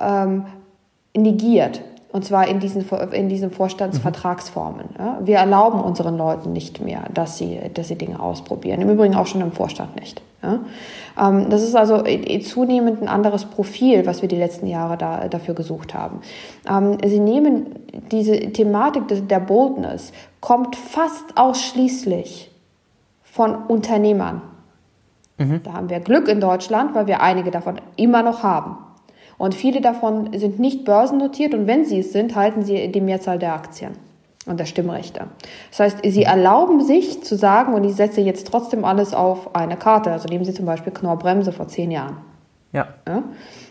[0.00, 0.46] ähm,
[1.14, 1.82] negiert.
[2.14, 4.90] Und zwar in diesen, in diesen Vorstandsvertragsformen.
[4.96, 5.18] Ja.
[5.24, 8.80] Wir erlauben unseren Leuten nicht mehr, dass sie, dass sie Dinge ausprobieren.
[8.82, 10.22] Im Übrigen auch schon im Vorstand nicht.
[11.20, 12.04] Ähm, das ist also
[12.44, 16.20] zunehmend ein anderes Profil, was wir die letzten Jahre da, dafür gesucht haben.
[16.70, 17.74] Ähm, sie nehmen
[18.12, 22.48] diese Thematik der Boldness, kommt fast ausschließlich
[23.24, 24.40] von Unternehmern.
[25.38, 25.62] Mhm.
[25.64, 28.76] Da haben wir Glück in Deutschland, weil wir einige davon immer noch haben.
[29.38, 33.38] Und viele davon sind nicht börsennotiert und wenn sie es sind, halten sie die Mehrzahl
[33.38, 33.92] der Aktien
[34.46, 35.26] und der Stimmrechte.
[35.70, 39.76] Das heißt, sie erlauben sich zu sagen, und ich setze jetzt trotzdem alles auf eine
[39.76, 40.12] Karte.
[40.12, 42.18] Also nehmen Sie zum Beispiel Knorr Bremse vor zehn Jahren.
[42.72, 42.88] Ja.
[43.06, 43.22] ja?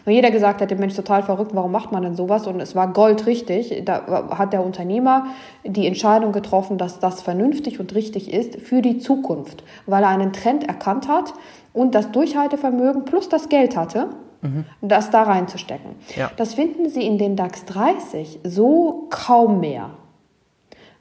[0.05, 2.47] Und jeder gesagt hätte, Mensch, total verrückt, warum macht man denn sowas?
[2.47, 3.84] Und es war goldrichtig.
[3.86, 5.28] Da hat der Unternehmer
[5.64, 10.34] die Entscheidung getroffen, dass das vernünftig und richtig ist für die Zukunft, weil er einen
[10.34, 11.34] Trend erkannt hat
[11.74, 14.09] und das Durchhaltevermögen plus das Geld hatte
[14.44, 14.66] mhm.
[14.82, 15.96] das da reinzustecken.
[16.16, 16.30] Ja.
[16.38, 19.89] Das finden Sie in den DAX 30 so kaum mehr.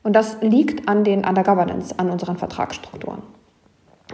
[0.03, 3.23] Und das liegt an, den, an der Governance, an unseren Vertragsstrukturen.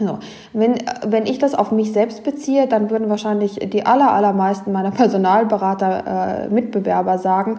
[0.00, 0.18] So,
[0.52, 0.76] wenn,
[1.06, 6.44] wenn ich das auf mich selbst beziehe, dann würden wahrscheinlich die aller, allermeisten meiner Personalberater,
[6.44, 7.58] äh, Mitbewerber sagen,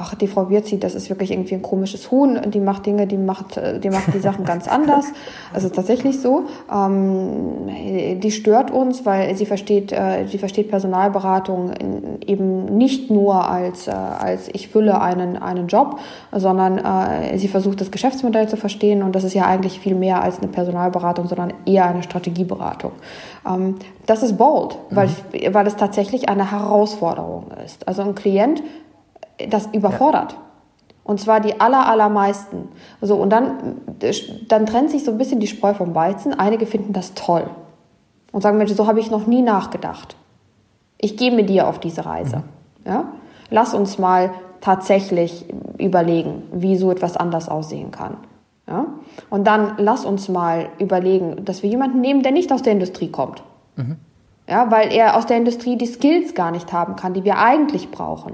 [0.00, 3.18] ach, die Frau Wirzi, das ist wirklich irgendwie ein komisches Huhn, die macht Dinge, die
[3.18, 5.06] macht, die macht die Sachen ganz anders.
[5.52, 6.44] Also tatsächlich so.
[6.72, 11.72] Ähm, die stört uns, weil sie versteht, äh, sie versteht Personalberatung
[12.24, 15.98] eben nicht nur als, äh, als ich fülle einen, einen Job,
[16.32, 20.22] sondern äh, sie versucht das Geschäftsmodell zu verstehen und das ist ja eigentlich viel mehr
[20.22, 22.92] als eine Personalberatung, sondern eher eine Strategieberatung.
[23.46, 23.76] Ähm,
[24.06, 25.54] das ist bold, weil, mhm.
[25.54, 27.88] weil es tatsächlich eine Herausforderung ist.
[27.88, 28.62] Also ein Klient
[29.48, 30.32] das überfordert.
[30.32, 30.38] Ja.
[31.04, 32.68] Und zwar die aller, allermeisten.
[33.00, 33.80] So, und dann,
[34.48, 36.38] dann trennt sich so ein bisschen die Spreu vom Weizen.
[36.38, 37.48] Einige finden das toll
[38.32, 40.16] und sagen, Mensch, so habe ich noch nie nachgedacht.
[40.98, 42.38] Ich gehe mit dir auf diese Reise.
[42.84, 42.90] Mhm.
[42.90, 43.04] Ja?
[43.50, 44.30] Lass uns mal
[44.60, 45.46] tatsächlich
[45.78, 48.18] überlegen, wie so etwas anders aussehen kann.
[48.68, 48.86] Ja?
[49.30, 53.10] Und dann lass uns mal überlegen, dass wir jemanden nehmen, der nicht aus der Industrie
[53.10, 53.42] kommt.
[53.76, 53.96] Mhm.
[54.48, 57.90] Ja, weil er aus der Industrie die Skills gar nicht haben kann, die wir eigentlich
[57.90, 58.32] brauchen.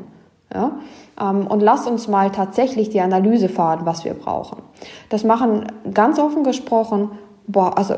[0.53, 0.73] Ja?
[1.21, 4.63] Ähm, und lass uns mal tatsächlich die Analyse fahren, was wir brauchen.
[5.09, 7.11] Das machen ganz offen gesprochen,
[7.47, 7.95] boah, also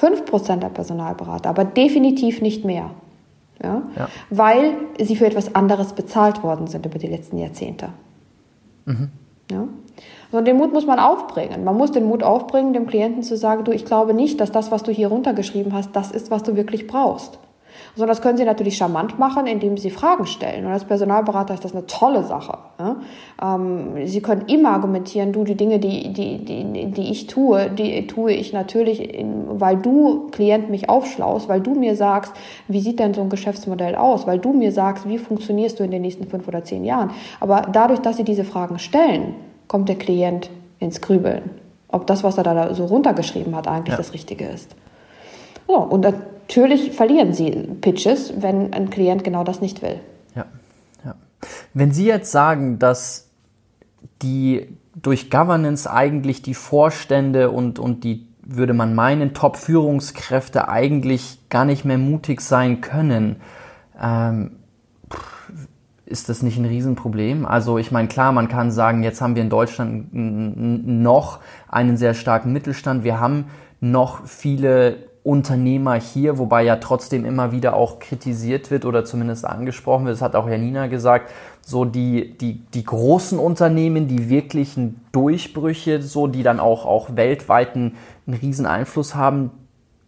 [0.00, 2.90] 5% der Personalberater, aber definitiv nicht mehr.
[3.62, 3.82] Ja?
[3.96, 4.08] ja?
[4.30, 7.90] Weil sie für etwas anderes bezahlt worden sind über die letzten Jahrzehnte.
[8.86, 9.10] Mhm.
[9.50, 9.64] Ja?
[10.32, 11.64] So, den Mut muss man aufbringen.
[11.64, 14.70] Man muss den Mut aufbringen, dem Klienten zu sagen, du, ich glaube nicht, dass das,
[14.70, 17.38] was du hier runtergeschrieben hast, das ist, was du wirklich brauchst.
[17.94, 20.66] Sondern das können Sie natürlich charmant machen, indem Sie Fragen stellen.
[20.66, 22.58] Und als Personalberater ist das eine tolle Sache.
[23.42, 28.06] Ähm, Sie können immer argumentieren, du, die Dinge, die, die, die, die ich tue, die
[28.06, 32.32] tue ich natürlich, weil du, Klient, mich aufschlaust, weil du mir sagst,
[32.68, 35.90] wie sieht denn so ein Geschäftsmodell aus, weil du mir sagst, wie funktionierst du in
[35.90, 37.10] den nächsten fünf oder zehn Jahren.
[37.40, 39.34] Aber dadurch, dass Sie diese Fragen stellen,
[39.68, 41.50] kommt der Klient ins Grübeln.
[41.88, 43.96] Ob das, was er da so runtergeschrieben hat, eigentlich ja.
[43.96, 44.74] das Richtige ist.
[45.66, 46.04] So, und
[46.50, 50.00] natürlich verlieren Sie Pitches, wenn ein Klient genau das nicht will.
[50.34, 50.46] Ja,
[51.04, 51.14] ja.
[51.74, 53.28] Wenn Sie jetzt sagen, dass
[54.22, 61.64] die durch Governance eigentlich die Vorstände und, und die, würde man meinen, Top-Führungskräfte eigentlich gar
[61.64, 63.36] nicht mehr mutig sein können,
[64.02, 64.56] ähm,
[66.04, 67.46] ist das nicht ein Riesenproblem?
[67.46, 71.38] Also ich meine, klar, man kann sagen, jetzt haben wir in Deutschland noch
[71.68, 73.04] einen sehr starken Mittelstand.
[73.04, 73.44] Wir haben
[73.80, 80.04] noch viele Unternehmer hier, wobei ja trotzdem immer wieder auch kritisiert wird oder zumindest angesprochen
[80.04, 81.30] wird, das hat auch Janina gesagt,
[81.64, 87.76] so die, die, die großen Unternehmen, die wirklichen Durchbrüche, so die dann auch, auch weltweit
[87.76, 87.94] einen,
[88.26, 89.52] einen riesen Einfluss haben,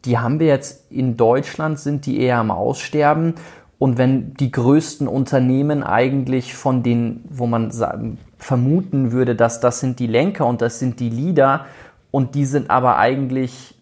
[0.05, 3.35] die haben wir jetzt in Deutschland, sind die eher am Aussterben.
[3.79, 9.79] Und wenn die größten Unternehmen eigentlich von den, wo man sagen, vermuten würde, dass das
[9.79, 11.67] sind die Lenker und das sind die Leader
[12.11, 13.77] und die sind aber eigentlich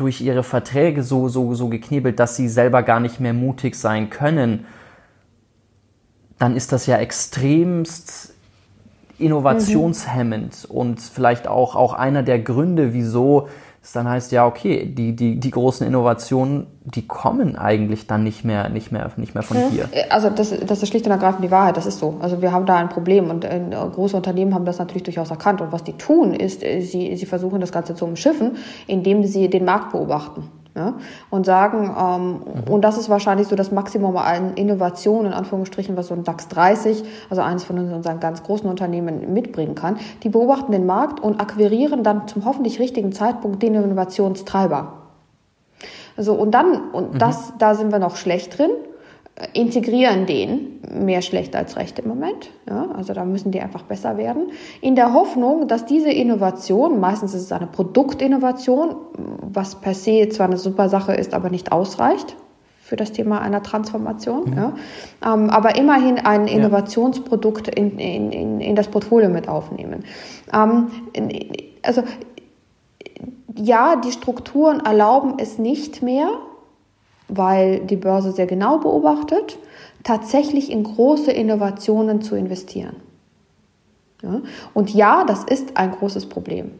[0.00, 4.10] durch ihre Verträge so, so, so geknebelt, dass sie selber gar nicht mehr mutig sein
[4.10, 4.66] können,
[6.38, 8.34] dann ist das ja extremst
[9.18, 10.76] innovationshemmend mhm.
[10.76, 13.48] und vielleicht auch, auch einer der Gründe, wieso
[13.88, 18.44] es dann heißt, ja, okay, die, die, die großen Innovationen, die kommen eigentlich dann nicht
[18.44, 19.88] mehr, nicht mehr, nicht mehr von hier.
[20.10, 22.18] Also das, das ist schlicht und ergreifend die Wahrheit, das ist so.
[22.20, 25.62] Also wir haben da ein Problem und äh, große Unternehmen haben das natürlich durchaus erkannt.
[25.62, 29.48] Und was die tun, ist, äh, sie, sie versuchen das Ganze zu umschiffen, indem sie
[29.48, 30.44] den Markt beobachten
[30.78, 30.94] ja,
[31.28, 32.72] und sagen, ähm, mhm.
[32.72, 36.46] und das ist wahrscheinlich so das Maximum an Innovation, in Anführungsstrichen, was so ein DAX
[36.48, 39.98] 30, also eines von unseren ganz großen Unternehmen mitbringen kann.
[40.22, 44.92] Die beobachten den Markt und akquirieren dann zum hoffentlich richtigen Zeitpunkt den Innovationstreiber.
[46.16, 47.18] So, und dann, und mhm.
[47.18, 48.70] das, da sind wir noch schlecht drin
[49.52, 52.50] integrieren den mehr schlecht als recht im Moment.
[52.68, 54.50] Ja, also da müssen die einfach besser werden.
[54.80, 58.96] In der Hoffnung, dass diese Innovation, meistens ist es eine Produktinnovation,
[59.42, 62.36] was per se zwar eine super Sache ist, aber nicht ausreicht
[62.80, 64.56] für das Thema einer Transformation, mhm.
[64.56, 64.72] ja,
[65.22, 70.04] ähm, aber immerhin ein Innovationsprodukt in, in, in, in das Portfolio mit aufnehmen.
[70.54, 70.88] Ähm,
[71.82, 72.02] also
[73.54, 76.28] ja, die Strukturen erlauben es nicht mehr,
[77.28, 79.58] weil die Börse sehr genau beobachtet,
[80.02, 82.96] tatsächlich in große Innovationen zu investieren.
[84.22, 84.40] Ja?
[84.74, 86.72] Und ja, das ist ein großes Problem.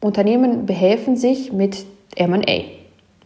[0.00, 1.84] Unternehmen behelfen sich mit
[2.18, 2.62] MA,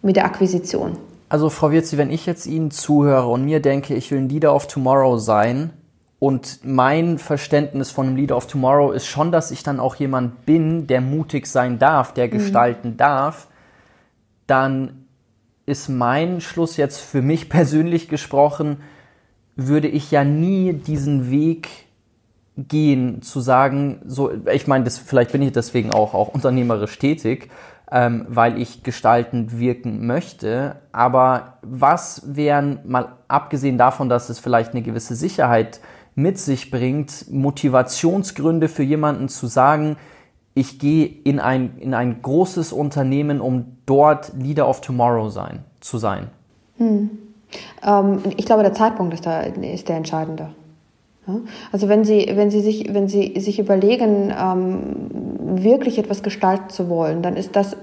[0.02, 0.96] mit der Akquisition.
[1.28, 4.54] Also Frau Wirzi, wenn ich jetzt Ihnen zuhöre und mir denke, ich will ein Leader
[4.54, 5.70] of Tomorrow sein
[6.18, 10.46] und mein Verständnis von einem Leader of Tomorrow ist schon, dass ich dann auch jemand
[10.46, 12.30] bin, der mutig sein darf, der mhm.
[12.30, 12.96] gestalten mhm.
[12.96, 13.48] darf,
[14.46, 15.03] dann
[15.66, 18.78] ist mein Schluss jetzt für mich persönlich gesprochen,
[19.56, 21.68] würde ich ja nie diesen Weg
[22.56, 27.50] gehen, zu sagen, so, ich meine, das, vielleicht bin ich deswegen auch, auch unternehmerisch tätig,
[27.90, 30.76] ähm, weil ich gestaltend wirken möchte.
[30.92, 35.80] Aber was wären, mal abgesehen davon, dass es vielleicht eine gewisse Sicherheit
[36.14, 39.96] mit sich bringt, Motivationsgründe für jemanden zu sagen,
[40.54, 45.98] ich gehe in ein, in ein großes Unternehmen, um dort Leader of Tomorrow sein, zu
[45.98, 46.28] sein?
[46.78, 47.10] Hm.
[47.84, 50.50] Ähm, ich glaube, der Zeitpunkt ist, da, ist der entscheidende.
[51.72, 54.82] Also wenn Sie, wenn Sie sich, wenn Sie sich überlegen, ähm,
[55.64, 57.76] wirklich etwas gestalten zu wollen, dann ist das,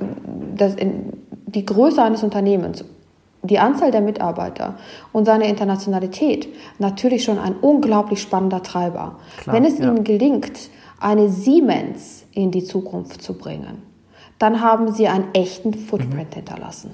[0.56, 1.14] das in,
[1.48, 2.86] die Größe eines Unternehmens,
[3.42, 4.76] die Anzahl der Mitarbeiter
[5.12, 6.48] und seine Internationalität
[6.78, 9.18] natürlich schon ein unglaublich spannender Treiber.
[9.40, 9.86] Klar, wenn es ja.
[9.86, 10.70] Ihnen gelingt,
[11.00, 13.82] eine Siemens in die Zukunft zu bringen,
[14.40, 16.36] dann haben Sie einen echten Footprint mhm.
[16.36, 16.92] hinterlassen.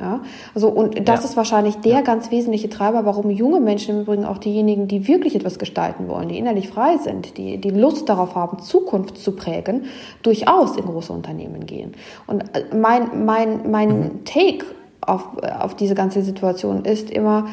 [0.00, 0.20] Ja,
[0.54, 1.30] also und das ja.
[1.30, 2.00] ist wahrscheinlich der ja.
[2.02, 6.28] ganz wesentliche Treiber, warum junge Menschen im Übrigen auch diejenigen, die wirklich etwas gestalten wollen,
[6.28, 9.86] die innerlich frei sind, die die Lust darauf haben, Zukunft zu prägen,
[10.22, 11.94] durchaus in große Unternehmen gehen.
[12.28, 14.24] Und äh, mein mein mein mhm.
[14.24, 14.66] Take
[15.00, 17.48] auf, auf diese ganze Situation ist immer,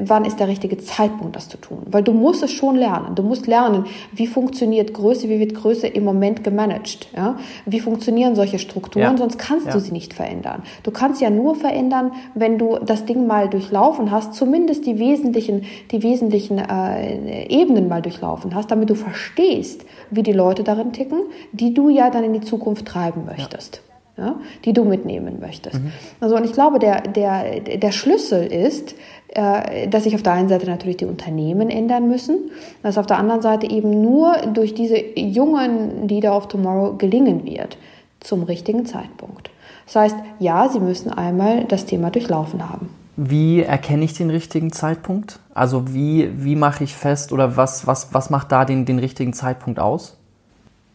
[0.00, 1.82] wann ist der richtige Zeitpunkt, das zu tun?
[1.86, 3.14] Weil du musst es schon lernen.
[3.14, 7.08] Du musst lernen, wie funktioniert Größe, wie wird Größe im Moment gemanagt?
[7.16, 7.38] Ja?
[7.66, 9.02] Wie funktionieren solche Strukturen?
[9.02, 9.16] Ja.
[9.16, 9.72] Sonst kannst ja.
[9.72, 10.62] du sie nicht verändern.
[10.82, 15.64] Du kannst ja nur verändern, wenn du das Ding mal durchlaufen hast, zumindest die wesentlichen,
[15.90, 21.22] die wesentlichen äh, Ebenen mal durchlaufen hast, damit du verstehst, wie die Leute darin ticken,
[21.52, 23.82] die du ja dann in die Zukunft treiben möchtest
[24.18, 25.76] ja, die du mitnehmen möchtest.
[25.76, 25.92] Mhm.
[26.20, 28.96] Also und ich glaube, der, der, der Schlüssel ist,
[29.34, 32.50] dass sich auf der einen Seite natürlich die Unternehmen ändern müssen,
[32.82, 37.76] dass auf der anderen Seite eben nur durch diese jungen Leader of Tomorrow gelingen wird
[38.20, 39.50] zum richtigen Zeitpunkt.
[39.86, 42.90] Das heißt, ja, sie müssen einmal das Thema durchlaufen haben.
[43.16, 45.40] Wie erkenne ich den richtigen Zeitpunkt?
[45.52, 49.32] Also wie, wie mache ich fest oder was, was, was macht da den, den richtigen
[49.32, 50.17] Zeitpunkt aus?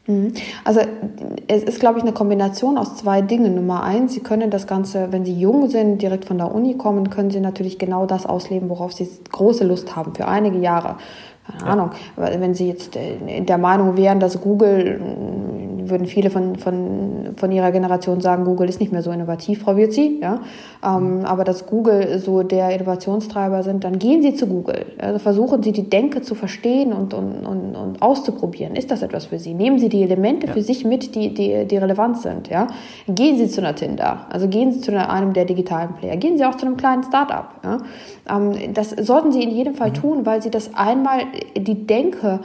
[0.06, 0.34] Mhm.
[0.66, 0.82] Also
[1.48, 3.56] es ist, glaube ich, eine Kombination aus zwei Dingen.
[3.56, 7.10] Nummer eins, Sie können das Ganze, wenn Sie jung sind, direkt von der Uni kommen,
[7.10, 10.98] können Sie natürlich genau das ausleben, worauf Sie große Lust haben, für einige Jahre.
[11.48, 11.68] Keine ja.
[11.68, 15.00] Ahnung, wenn Sie jetzt äh, der Meinung wären, dass Google
[15.90, 19.76] würden viele von, von, von ihrer Generation sagen, Google ist nicht mehr so innovativ, Frau
[19.76, 20.42] Wirzi, ja.
[20.84, 21.26] Ähm, mhm.
[21.26, 24.86] aber dass Google so der Innovationstreiber sind, dann gehen Sie zu Google.
[24.98, 28.76] Also versuchen Sie die Denke zu verstehen und, und, und, und auszuprobieren.
[28.76, 29.54] Ist das etwas für Sie?
[29.54, 30.54] Nehmen Sie die Elemente ja.
[30.54, 32.68] für sich mit, die, die, die relevant sind, ja.
[33.08, 36.46] Gehen Sie zu einer Tinder, also gehen Sie zu einem der digitalen Player, gehen Sie
[36.46, 37.78] auch zu einem kleinen Startup, ja.
[38.30, 39.96] Ähm, das sollten Sie in jedem Fall mhm.
[39.96, 41.22] tun, weil Sie das einmal
[41.56, 42.40] die Denke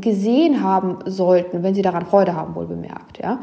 [0.00, 3.18] gesehen haben sollten, wenn sie daran Freude haben, wohl bemerkt.
[3.18, 3.40] Ja?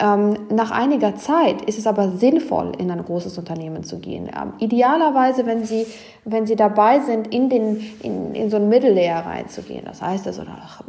[0.00, 4.28] Ähm, nach einiger Zeit ist es aber sinnvoll, in ein großes Unternehmen zu gehen.
[4.28, 5.86] Ähm, idealerweise, wenn Sie,
[6.24, 9.84] wenn Sie dabei sind, in, den, in, in so ein Mittellayer reinzugehen.
[9.84, 10.82] Das heißt also nach,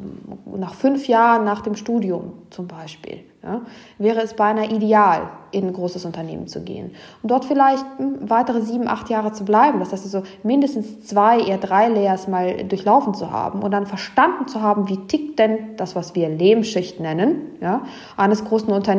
[0.58, 3.62] nach fünf Jahren nach dem Studium zum Beispiel ja,
[4.00, 6.92] wäre es beinahe ideal, in ein großes Unternehmen zu gehen.
[7.22, 9.80] Und dort vielleicht hm, weitere sieben, acht Jahre zu bleiben.
[9.80, 14.48] Das heißt also mindestens zwei, eher drei Layers mal durchlaufen zu haben und dann verstanden
[14.48, 17.82] zu haben, wie tickt denn das, was wir Lehmschicht nennen, ja,
[18.18, 18.95] eines großen Unternehmens.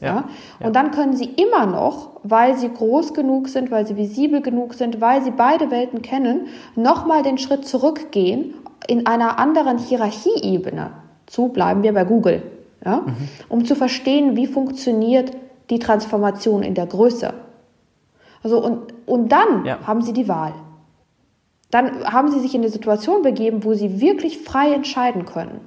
[0.00, 0.24] Ja,
[0.60, 0.66] ja.
[0.66, 4.74] Und dann können sie immer noch, weil sie groß genug sind, weil sie visibel genug
[4.74, 8.54] sind, weil sie beide Welten kennen, nochmal den Schritt zurückgehen
[8.86, 10.90] in einer anderen Hierarchieebene.
[11.26, 12.42] Zu bleiben wir bei Google
[12.84, 13.02] ja?
[13.06, 13.28] Mhm.
[13.48, 15.32] um zu verstehen, wie funktioniert
[15.70, 17.32] die Transformation in der Größe.
[18.42, 19.78] Also und, und dann ja.
[19.86, 20.54] haben sie die Wahl.
[21.70, 25.60] Dann haben sie sich in eine Situation begeben, wo sie wirklich frei entscheiden können.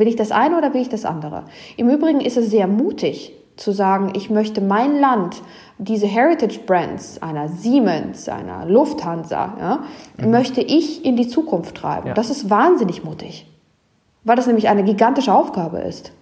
[0.00, 1.44] Will ich das eine oder will ich das andere?
[1.76, 5.42] Im Übrigen ist es sehr mutig zu sagen, ich möchte mein Land,
[5.76, 9.84] diese Heritage Brands einer Siemens, einer Lufthansa, ja,
[10.16, 10.30] mhm.
[10.30, 12.08] möchte ich in die Zukunft treiben.
[12.08, 12.14] Ja.
[12.14, 13.46] Das ist wahnsinnig mutig,
[14.24, 16.12] weil das nämlich eine gigantische Aufgabe ist.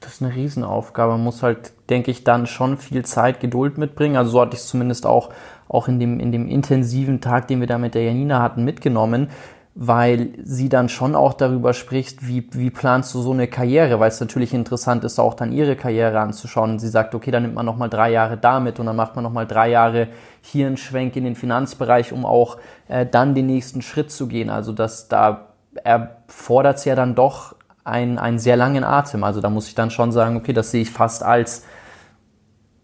[0.00, 1.12] Das ist eine Riesenaufgabe.
[1.12, 4.16] Man muss halt, denke ich, dann schon viel Zeit, Geduld mitbringen.
[4.16, 5.30] Also so hatte ich es zumindest auch,
[5.68, 9.28] auch in, dem, in dem intensiven Tag, den wir da mit der Janina hatten, mitgenommen,
[9.80, 14.08] weil sie dann schon auch darüber spricht, wie, wie planst du so eine Karriere, weil
[14.08, 16.80] es natürlich interessant ist, auch dann ihre Karriere anzuschauen.
[16.80, 19.46] Sie sagt, okay, dann nimmt man nochmal drei Jahre damit und dann macht man nochmal
[19.46, 20.08] drei Jahre
[20.40, 22.56] hier einen Schwenk in den Finanzbereich, um auch
[22.88, 24.50] äh, dann den nächsten Schritt zu gehen.
[24.50, 25.46] Also dass da
[25.84, 27.54] erfordert es ja dann doch
[27.84, 29.22] einen, einen sehr langen Atem.
[29.22, 31.62] Also da muss ich dann schon sagen, okay, das sehe ich fast als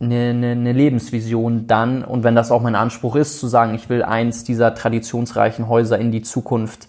[0.05, 2.05] eine, eine, eine Lebensvision dann.
[2.05, 5.99] Und wenn das auch mein Anspruch ist, zu sagen, ich will eins dieser traditionsreichen Häuser
[5.99, 6.89] in die Zukunft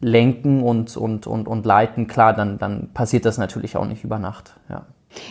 [0.00, 4.18] lenken und, und, und, und leiten, klar, dann, dann passiert das natürlich auch nicht über
[4.18, 4.54] Nacht.
[4.68, 4.86] Ja.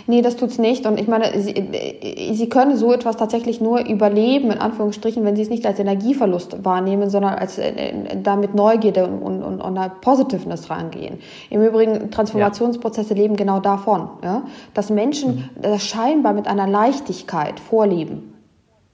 [0.08, 0.86] Nee, das tut's nicht.
[0.86, 5.36] Und ich meine, sie, äh, sie können so etwas tatsächlich nur überleben, in Anführungsstrichen, wenn
[5.36, 9.62] sie es nicht als Energieverlust wahrnehmen, sondern als äh, äh damit Neugierde und, und, und,
[9.62, 11.20] und Positiveness rangehen.
[11.50, 13.22] Im Übrigen, Transformationsprozesse ja.
[13.22, 14.44] leben genau davon, ja?
[14.74, 15.62] dass Menschen mhm.
[15.62, 18.34] das scheinbar mit einer Leichtigkeit vorleben.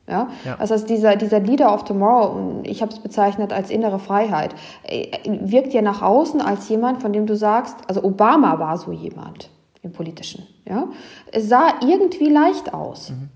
[0.08, 0.28] Ja?
[0.46, 0.56] ja?
[0.60, 5.74] Also dieser, dieser Leader of Tomorrow, ich habe es bezeichnet als innere Freiheit, äh, wirkt
[5.74, 9.50] ja nach außen als jemand, von dem du sagst, also Obama war so jemand
[9.82, 10.48] im Politischen.
[10.68, 10.88] Ja?
[11.32, 13.30] Es sah irgendwie leicht aus, mhm.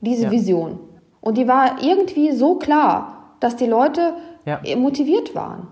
[0.00, 0.30] diese ja.
[0.30, 0.78] Vision.
[1.20, 4.14] Und die war irgendwie so klar, dass die Leute
[4.44, 4.60] ja.
[4.76, 5.68] motiviert waren.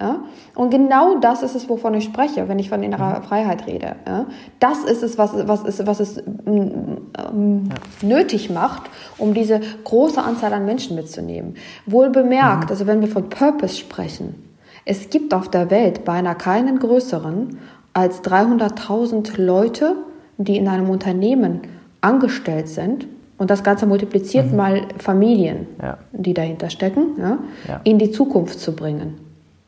[0.00, 0.24] Ja?
[0.54, 3.22] Und genau das ist es, wovon ich spreche, wenn ich von innerer mhm.
[3.24, 3.96] Freiheit rede.
[4.06, 4.26] Ja?
[4.58, 8.06] Das ist es, was, was, ist, was es ähm, ja.
[8.06, 8.82] nötig macht,
[9.18, 11.56] um diese große Anzahl an Menschen mitzunehmen.
[11.86, 12.70] Wohl bemerkt, mhm.
[12.70, 14.46] also wenn wir von Purpose sprechen,
[14.86, 17.58] es gibt auf der Welt beinahe keinen größeren
[17.92, 19.96] als 300.000 Leute,
[20.38, 21.62] die in einem Unternehmen
[22.00, 23.06] angestellt sind
[23.38, 24.56] und das Ganze multipliziert mhm.
[24.56, 25.98] mal Familien, ja.
[26.12, 27.38] die dahinter stecken, ja,
[27.68, 27.80] ja.
[27.84, 29.18] in die Zukunft zu bringen.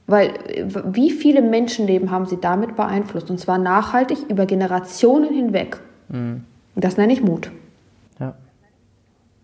[0.07, 0.35] Weil
[0.93, 3.31] wie viele Menschenleben haben sie damit beeinflusst?
[3.31, 5.79] Und zwar nachhaltig über Generationen hinweg.
[6.09, 6.45] Mhm.
[6.75, 7.51] Das nenne ich Mut.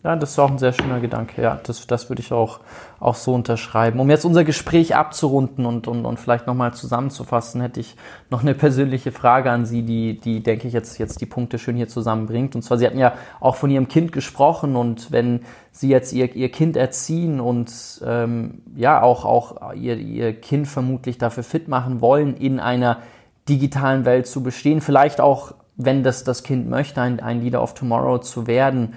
[0.08, 1.42] Ja, das ist auch ein sehr schöner Gedanke.
[1.42, 2.60] Ja, das, das würde ich auch,
[2.98, 4.00] auch so unterschreiben.
[4.00, 7.94] Um jetzt unser Gespräch abzurunden und, und, und vielleicht nochmal zusammenzufassen, hätte ich
[8.30, 11.76] noch eine persönliche Frage an Sie, die, die denke ich, jetzt, jetzt die Punkte schön
[11.76, 12.54] hier zusammenbringt.
[12.54, 15.42] Und zwar, Sie hatten ja auch von Ihrem Kind gesprochen und wenn
[15.72, 17.70] Sie jetzt Ihr, Ihr Kind erziehen und
[18.02, 23.02] ähm, ja, auch, auch ihr, ihr Kind vermutlich dafür fit machen wollen, in einer
[23.46, 27.74] digitalen Welt zu bestehen, vielleicht auch, wenn das das Kind möchte, ein, ein Leader of
[27.74, 28.94] Tomorrow zu werden,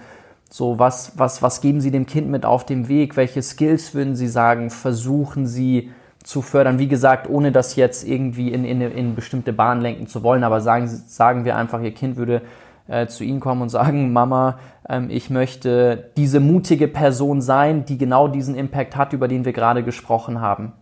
[0.54, 3.16] so, was, was, was geben Sie dem Kind mit auf dem Weg?
[3.16, 5.92] Welche Skills würden Sie sagen, versuchen Sie
[6.24, 6.78] zu fördern?
[6.78, 10.60] Wie gesagt, ohne das jetzt irgendwie in, in, in bestimmte Bahnen lenken zu wollen, aber
[10.60, 12.42] sagen, sagen wir einfach, Ihr Kind würde
[12.90, 17.98] äh, zu Ihnen kommen und sagen, Mama, ähm, ich möchte diese mutige Person sein, die
[17.98, 20.74] genau diesen Impact hat, über den wir gerade gesprochen haben.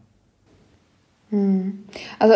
[1.29, 1.83] Hm.
[2.17, 2.33] Also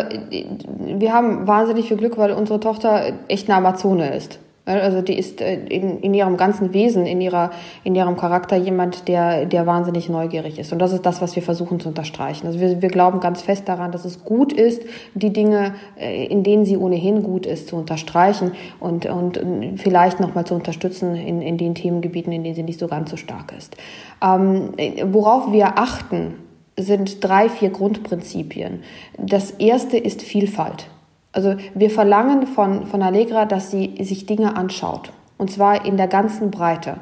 [0.77, 4.38] wir haben wahnsinnig viel Glück, weil unsere Tochter echt eine Amazone ist.
[4.66, 7.51] Also die ist äh, in, in ihrem ganzen Wesen, in, ihrer,
[7.84, 10.72] in ihrem Charakter jemand, der, der wahnsinnig neugierig ist.
[10.72, 12.47] Und das ist das, was wir versuchen zu unterstreichen.
[12.47, 14.84] Also wir, wir glauben ganz fest daran, dass es gut ist,
[15.16, 19.41] die Dinge, äh, in denen sie ohnehin gut ist, zu unterstreichen und, und
[19.76, 23.18] vielleicht nochmal zu unterstützen in, in den Themengebieten, in denen sie nicht so ganz so
[23.18, 23.76] stark ist.
[24.24, 24.70] Ähm,
[25.11, 26.36] worauf wir achten,
[26.78, 28.84] sind drei, vier Grundprinzipien.
[29.18, 30.88] Das erste ist Vielfalt.
[31.34, 35.11] Also wir verlangen von, von Allegra, dass sie sich Dinge anschaut.
[35.38, 36.97] Und zwar in der ganzen Breite.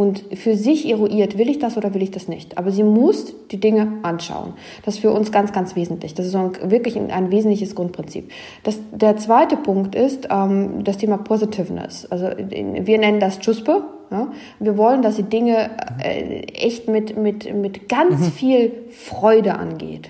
[0.00, 2.56] Und für sich eruiert, will ich das oder will ich das nicht.
[2.56, 4.54] Aber sie muss die Dinge anschauen.
[4.84, 6.14] Das ist für uns ganz, ganz wesentlich.
[6.14, 8.30] Das ist wirklich ein, ein, wesentliches Grundprinzip.
[8.62, 12.06] Das, der zweite Punkt ist ähm, das Thema Positiveness.
[12.06, 13.82] Also wir nennen das Chuspe.
[14.10, 14.28] Ja?
[14.58, 15.70] Wir wollen, dass sie Dinge
[16.02, 18.32] äh, echt mit, mit, mit ganz mhm.
[18.32, 20.08] viel Freude angeht.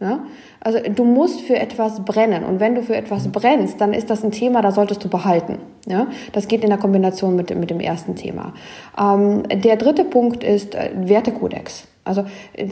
[0.00, 0.24] Ja?
[0.60, 4.24] Also du musst für etwas brennen und wenn du für etwas brennst, dann ist das
[4.24, 5.58] ein Thema, da solltest du behalten.
[5.86, 6.08] Ja?
[6.32, 8.54] Das geht in der Kombination mit, mit dem ersten Thema.
[8.98, 11.86] Ähm, der dritte Punkt ist äh, Wertekodex.
[12.04, 12.24] Also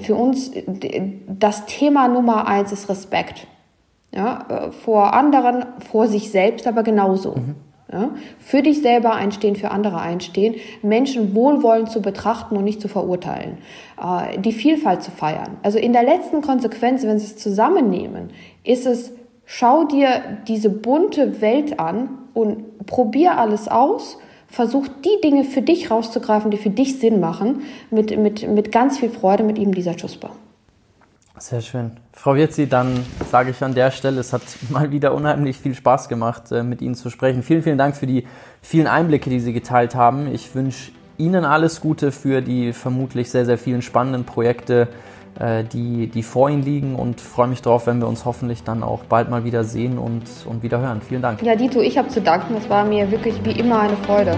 [0.03, 0.51] für uns
[1.29, 3.47] das Thema Nummer eins ist Respekt.
[4.13, 4.47] Ja?
[4.49, 7.37] Äh, vor anderen, vor sich selbst aber genauso.
[7.37, 7.55] Mhm.
[7.93, 8.11] Ja?
[8.39, 13.59] Für dich selber einstehen, für andere einstehen, Menschen wohlwollend zu betrachten und nicht zu verurteilen,
[14.01, 15.59] äh, die Vielfalt zu feiern.
[15.63, 18.31] Also in der letzten Konsequenz, wenn sie es zusammennehmen,
[18.65, 19.13] ist es,
[19.45, 24.19] schau dir diese bunte Welt an und probier alles aus,
[24.49, 28.99] versuch die Dinge für dich rauszugreifen, die für dich Sinn machen, mit, mit, mit ganz
[28.99, 30.31] viel Freude mit ihm dieser Chuspa.
[31.39, 31.93] Sehr schön.
[32.13, 36.09] Frau Wirzi, dann sage ich an der Stelle, es hat mal wieder unheimlich viel Spaß
[36.09, 37.43] gemacht, äh, mit Ihnen zu sprechen.
[37.43, 38.27] Vielen, vielen Dank für die
[38.63, 40.33] vielen Einblicke, die Sie geteilt haben.
[40.33, 44.89] Ich wünsche Ihnen alles Gute für die vermutlich sehr, sehr vielen spannenden Projekte,
[45.39, 48.83] äh, die, die vor Ihnen liegen und freue mich darauf, wenn wir uns hoffentlich dann
[48.83, 51.03] auch bald mal wieder sehen und, und wieder hören.
[51.03, 51.43] Vielen Dank.
[51.43, 52.55] Ja, Dito, ich habe zu danken.
[52.57, 54.37] Es war mir wirklich wie immer eine Freude.